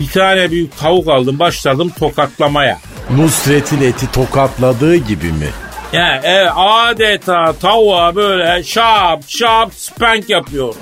Bir 0.00 0.08
tane 0.08 0.50
büyük 0.50 0.78
tavuk 0.78 1.08
aldım 1.08 1.38
başladım 1.38 1.92
tokatlamaya. 1.98 2.78
Nusret'in 3.16 3.82
eti 3.82 4.12
tokatladığı 4.12 4.96
gibi 4.96 5.26
mi? 5.26 5.48
Yani 5.92 6.20
evet, 6.24 6.50
adeta 6.56 7.52
tavuğa 7.52 8.14
böyle 8.14 8.62
şap 8.64 9.22
şap 9.28 9.74
spank 9.74 10.30
yapıyor. 10.30 10.74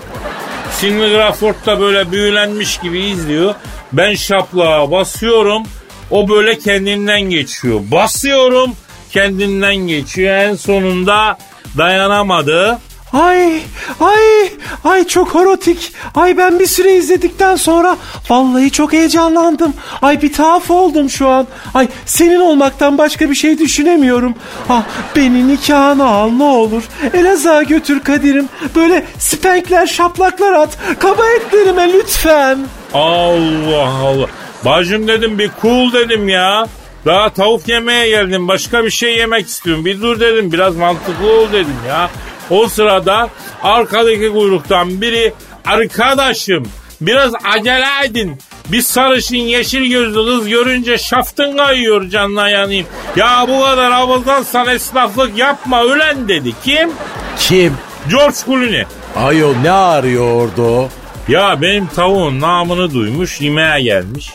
Sidney 0.73 1.11
Crawford 1.11 1.67
da 1.67 1.81
böyle 1.81 2.13
büyülenmiş 2.13 2.79
gibi 2.79 3.01
izliyor. 3.01 3.55
Ben 3.93 4.15
şaplığa 4.15 4.91
basıyorum. 4.91 5.63
O 6.11 6.29
böyle 6.29 6.59
kendinden 6.59 7.21
geçiyor. 7.21 7.81
Basıyorum 7.91 8.71
kendinden 9.13 9.77
geçiyor. 9.77 10.35
En 10.35 10.55
sonunda 10.55 11.39
dayanamadı. 11.79 12.79
Ay, 13.13 13.63
ay, 14.01 14.51
ay 14.85 15.07
çok 15.07 15.37
erotik. 15.37 15.93
Ay 16.15 16.37
ben 16.37 16.59
bir 16.59 16.67
süre 16.67 16.97
izledikten 16.97 17.57
sonra 17.57 17.97
vallahi 18.31 18.71
çok 18.71 18.93
heyecanlandım. 18.93 19.75
Ay 20.03 20.23
bir 20.23 20.33
tuhaf 20.33 20.71
oldum 20.71 21.11
şu 21.11 21.29
an. 21.29 21.47
Ay 21.75 21.89
senin 22.07 22.41
olmaktan 22.41 22.99
başka 22.99 23.31
bir 23.31 23.35
şey 23.35 23.59
düşünemiyorum. 23.59 24.35
Ah 24.69 24.83
beni 25.17 25.49
nikahına 25.49 26.07
al 26.07 26.31
ne 26.31 26.45
olur. 26.45 26.83
Elazığ'a 27.15 27.63
götür 27.63 28.01
Kadir'im. 28.01 28.49
Böyle 28.75 29.05
spenkler 29.19 29.87
şaplaklar 29.87 30.53
at. 30.53 30.79
Kaba 30.99 31.27
etlerime 31.27 31.93
lütfen. 31.93 32.59
Allah 32.95 33.89
Allah. 33.89 34.27
Bacım 34.65 35.09
dedim 35.09 35.39
bir 35.39 35.51
cool 35.63 35.93
dedim 35.93 36.29
ya. 36.29 36.67
Daha 37.07 37.31
tavuk 37.31 37.69
yemeye 37.69 38.09
geldim. 38.09 38.49
Başka 38.49 38.85
bir 38.85 38.91
şey 38.91 39.17
yemek 39.17 39.47
istiyorum. 39.47 39.85
Bir 39.85 40.03
dur 40.03 40.21
dedim. 40.21 40.53
Biraz 40.53 40.77
mantıklı 40.77 41.27
ol 41.33 41.47
dedim 41.53 41.77
ya. 41.89 42.11
O 42.51 42.69
sırada 42.69 43.29
arkadaki 43.63 44.33
kuyruktan 44.33 45.01
biri 45.01 45.33
arkadaşım 45.67 46.63
biraz 47.01 47.33
acele 47.45 47.87
edin. 48.05 48.39
Bir 48.73 48.83
sarışın 48.83 49.37
yeşil 49.37 49.91
gözlü 49.91 50.25
kız 50.25 50.49
görünce 50.49 50.99
şaftın 50.99 51.57
kayıyor 51.57 52.09
canına 52.11 52.49
yanayım. 52.49 52.87
Ya 53.17 53.47
bu 53.49 53.61
kadar 53.61 53.91
avazdan 53.91 54.67
esnaflık 54.69 55.39
yapma 55.39 55.85
ölen 55.85 56.29
dedi. 56.29 56.53
Kim? 56.65 56.91
Kim? 57.39 57.75
George 58.11 58.37
Clooney. 58.47 58.85
Ayol 59.17 59.55
ne 59.63 59.71
arıyor 59.71 60.33
orada? 60.33 60.89
Ya 61.29 61.63
benim 61.63 61.87
tavuğun 61.87 62.41
namını 62.41 62.95
duymuş 62.95 63.41
yemeğe 63.41 63.81
gelmiş. 63.83 64.31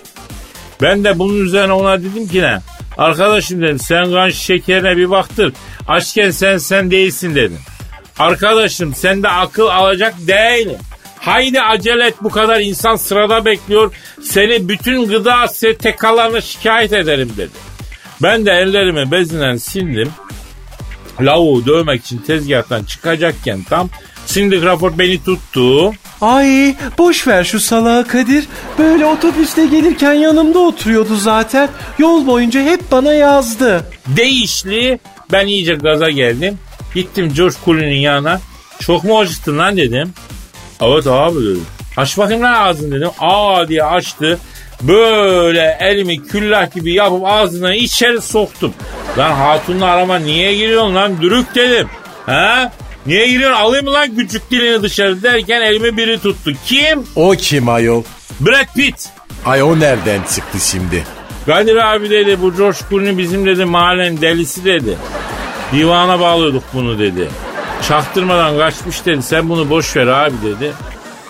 Ben 0.81 1.03
de 1.03 1.19
bunun 1.19 1.45
üzerine 1.45 1.73
ona 1.73 1.99
dedim 1.99 2.27
ki 2.27 2.41
ne? 2.41 2.59
Arkadaşım 2.97 3.61
dedim 3.61 3.79
sen 3.79 4.11
kan 4.11 4.29
şekerine 4.29 4.97
bir 4.97 5.09
baktır. 5.09 5.53
Açken 5.87 6.31
sen 6.31 6.57
sen 6.57 6.91
değilsin 6.91 7.35
dedim. 7.35 7.59
Arkadaşım 8.19 8.95
sende 8.95 9.29
akıl 9.29 9.67
alacak 9.67 10.13
değilim. 10.27 10.77
Haydi 11.19 11.61
acele 11.61 12.07
et 12.07 12.15
bu 12.23 12.29
kadar 12.29 12.59
insan 12.59 12.95
sırada 12.95 13.45
bekliyor. 13.45 13.93
Seni 14.23 14.69
bütün 14.69 15.07
gıda 15.07 15.47
STK'larına 15.47 16.41
şikayet 16.41 16.93
ederim 16.93 17.33
dedi. 17.37 17.51
Ben 18.21 18.45
de 18.45 18.51
ellerimi 18.51 19.11
bezinen 19.11 19.57
sildim. 19.57 20.11
Lavuğu 21.21 21.65
dövmek 21.65 22.05
için 22.05 22.17
tezgahtan 22.17 22.83
çıkacakken 22.83 23.63
tam 23.63 23.89
Cindy 24.27 24.59
Crawford 24.61 24.99
beni 24.99 25.23
tuttu. 25.23 25.93
Ay 26.21 26.75
boş 26.97 27.27
ver 27.27 27.43
şu 27.43 27.59
salağı 27.59 28.07
Kadir. 28.07 28.45
Böyle 28.79 29.05
otobüste 29.05 29.65
gelirken 29.65 30.13
yanımda 30.13 30.59
oturuyordu 30.59 31.15
zaten. 31.15 31.69
Yol 31.99 32.27
boyunca 32.27 32.61
hep 32.61 32.91
bana 32.91 33.13
yazdı. 33.13 33.85
Değişli 34.07 34.99
ben 35.31 35.47
iyice 35.47 35.73
gaza 35.73 36.09
geldim. 36.09 36.59
Gittim 36.95 37.33
George 37.33 37.55
Clooney'nin 37.65 37.99
yanına. 37.99 38.41
Çok 38.81 39.03
mu 39.03 39.19
acıttın 39.19 39.57
lan 39.57 39.77
dedim. 39.77 40.13
Evet 40.81 41.07
abi 41.07 41.35
dedim. 41.41 41.65
Aç 41.97 42.17
bakayım 42.17 42.43
lan 42.43 42.53
ağzını 42.53 42.95
dedim. 42.95 43.09
Aa 43.19 43.67
diye 43.67 43.83
açtı. 43.83 44.39
Böyle 44.81 45.77
elimi 45.81 46.27
küllah 46.27 46.73
gibi 46.75 46.93
yapıp 46.93 47.25
ağzına 47.25 47.75
içeri 47.75 48.21
soktum. 48.21 48.73
Lan 49.17 49.31
hatunla 49.31 49.85
arama 49.85 50.19
niye 50.19 50.55
giriyorsun 50.55 50.95
lan 50.95 51.21
dürük 51.21 51.55
dedim. 51.55 51.87
Ha? 52.25 52.71
Niye 53.05 53.27
giriyorsun 53.27 53.61
alayım 53.61 53.85
mı 53.85 53.93
lan 53.93 54.15
küçük 54.15 54.51
dilini 54.51 54.83
dışarı 54.83 55.23
derken 55.23 55.61
elimi 55.61 55.97
biri 55.97 56.19
tuttu. 56.19 56.51
Kim? 56.65 57.03
O 57.15 57.31
kim 57.31 57.69
ayol? 57.69 58.03
Brad 58.39 58.73
Pitt. 58.75 59.09
Ay 59.45 59.63
o 59.63 59.79
nereden 59.79 60.21
çıktı 60.35 60.57
şimdi? 60.71 61.03
Kadir 61.45 61.75
abi 61.75 62.09
dedi 62.09 62.41
bu 62.41 62.57
George 62.57 62.77
Clooney 62.89 63.17
bizim 63.17 63.45
dedi 63.45 63.65
mahallenin 63.65 64.21
delisi 64.21 64.65
dedi. 64.65 64.97
Divana 65.73 66.19
bağlıyorduk 66.19 66.63
bunu 66.73 66.99
dedi. 66.99 67.29
Çaktırmadan 67.87 68.57
kaçmış 68.57 69.05
dedi. 69.05 69.23
Sen 69.23 69.49
bunu 69.49 69.69
boş 69.69 69.95
ver 69.95 70.07
abi 70.07 70.35
dedi. 70.45 70.71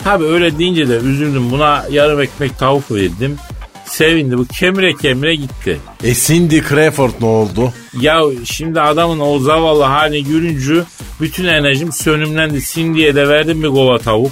Tabi 0.03 0.25
öyle 0.25 0.57
deyince 0.57 0.89
de 0.89 0.95
üzüldüm. 0.95 1.51
Buna 1.51 1.85
yarım 1.91 2.21
ekmek 2.21 2.59
tavuk 2.59 2.91
verdim. 2.91 3.37
Sevindi. 3.85 4.37
Bu 4.37 4.45
kemire 4.45 4.93
kemire 4.93 5.35
gitti. 5.35 5.79
E 6.03 6.13
Cindy 6.15 6.61
Crawford 6.61 7.11
ne 7.21 7.25
oldu? 7.27 7.73
Ya 7.99 8.21
şimdi 8.45 8.81
adamın 8.81 9.19
o 9.19 9.39
zavallı 9.39 9.83
halini 9.83 10.23
görünce 10.23 10.83
bütün 11.21 11.45
enerjim 11.45 11.91
sönümlendi. 11.91 12.61
Cindy'ye 12.61 13.15
de 13.15 13.29
verdim 13.29 13.63
bir 13.63 13.67
kova 13.67 13.97
tavuk. 13.97 14.31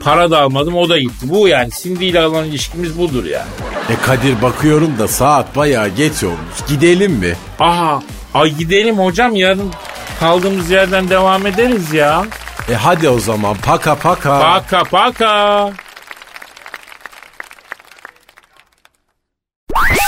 Para 0.00 0.30
da 0.30 0.40
almadım 0.40 0.74
o 0.74 0.88
da 0.88 0.98
gitti. 0.98 1.26
Bu 1.30 1.48
yani 1.48 1.70
Cindy 1.82 2.08
ile 2.08 2.26
olan 2.26 2.44
ilişkimiz 2.44 2.98
budur 2.98 3.24
yani. 3.24 3.48
E 3.90 3.94
Kadir 4.06 4.42
bakıyorum 4.42 4.98
da 4.98 5.08
saat 5.08 5.56
bayağı 5.56 5.88
geç 5.88 6.24
olmuş. 6.24 6.68
Gidelim 6.68 7.12
mi? 7.12 7.36
Aha 7.58 8.02
ay 8.34 8.50
gidelim 8.50 8.98
hocam 8.98 9.36
yarın 9.36 9.72
kaldığımız 10.20 10.70
yerden 10.70 11.10
devam 11.10 11.46
ederiz 11.46 11.92
ya. 11.92 12.24
E 12.70 12.74
hadi 12.74 13.08
o 13.08 13.18
zaman 13.18 13.56
paka 13.56 13.94
paka. 13.94 14.40
Paka 14.40 14.84
paka. 14.84 15.70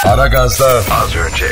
Aragaz'da 0.04 0.66
az 0.90 1.16
önce. 1.16 1.46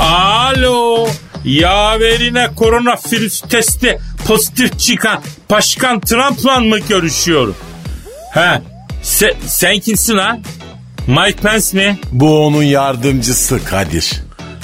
Alo. 0.00 1.08
Yaverine 1.44 2.54
koronavirüs 2.56 3.40
testi 3.40 3.98
pozitif 4.26 4.78
çıkan 4.78 5.22
Başkan 5.50 6.00
Trump'la 6.00 6.60
mı 6.60 6.78
görüşüyorum? 6.78 7.56
He. 8.34 8.62
Se, 9.02 9.36
sen 9.46 9.78
kimsin 9.80 10.16
lan? 10.16 10.42
Mike 11.08 11.36
Pence 11.42 11.76
mi? 11.78 11.98
Bu 12.12 12.46
onun 12.46 12.62
yardımcısı 12.62 13.64
Kadir. 13.64 14.12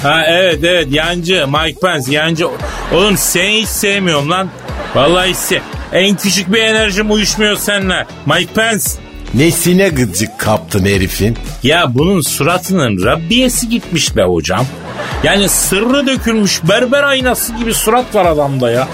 Ha 0.02 0.22
evet 0.28 0.59
evet 0.64 0.88
yancı 0.90 1.46
Mike 1.48 1.80
Pence 1.80 2.12
yancı. 2.12 2.48
Oğlum 2.94 3.16
seni 3.18 3.61
hiç 3.62 3.68
sevmiyorum 3.68 4.30
lan. 4.30 4.48
Vallahi 4.94 5.30
hiç 5.30 5.37
se- 5.37 5.61
En 5.92 6.16
küçük 6.16 6.52
bir 6.52 6.59
enerjim 6.62 7.12
uyuşmuyor 7.12 7.57
seninle. 7.57 8.07
Mike 8.26 8.52
Pence. 8.54 8.85
Nesine 9.35 9.88
gıcık 9.88 10.38
kaptın 10.38 10.85
herifin? 10.85 11.38
Ya 11.62 11.85
bunun 11.94 12.20
suratının 12.20 13.04
Rabbiyesi 13.04 13.68
gitmiş 13.68 14.16
be 14.16 14.22
hocam. 14.22 14.66
Yani 15.24 15.48
sırrı 15.48 16.07
dökülmüş 16.07 16.61
berber 16.68 17.02
aynası 17.02 17.52
gibi 17.54 17.74
surat 17.74 18.14
var 18.14 18.24
adamda 18.26 18.70
ya. 18.70 18.88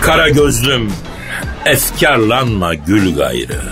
Kara 0.00 0.28
gözlüm, 0.28 0.92
efkarlanma 1.66 2.74
gül 2.74 3.16
gayrı. 3.16 3.62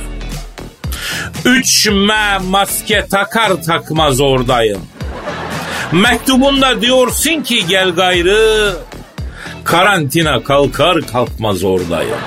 Üç 1.49 1.89
me 1.91 2.39
maske 2.51 3.07
takar 3.11 3.63
takmaz 3.67 4.21
oradayım. 4.21 4.81
Mektubunda 5.93 6.81
diyorsun 6.81 7.43
ki 7.43 7.67
gel 7.67 7.91
gayrı. 7.91 8.73
Karantina 9.65 10.43
kalkar 10.43 10.97
kalkmaz 11.13 11.65
oradayım. 11.65 12.19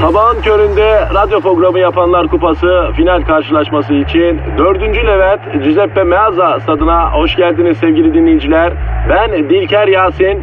Sabahın 0.00 0.42
köründe 0.42 1.08
radyo 1.14 1.40
programı 1.40 1.78
yapanlar 1.78 2.28
kupası 2.28 2.92
final 2.96 3.22
karşılaşması 3.22 3.94
için 3.94 4.40
4. 4.58 4.82
Levent 4.82 5.64
Giuseppe 5.64 6.04
Meazza 6.04 6.60
stadına 6.60 7.12
hoş 7.12 7.36
geldiniz 7.36 7.78
sevgili 7.78 8.14
dinleyiciler. 8.14 8.72
Ben 9.08 9.50
Dilker 9.50 9.88
Yasin. 9.88 10.42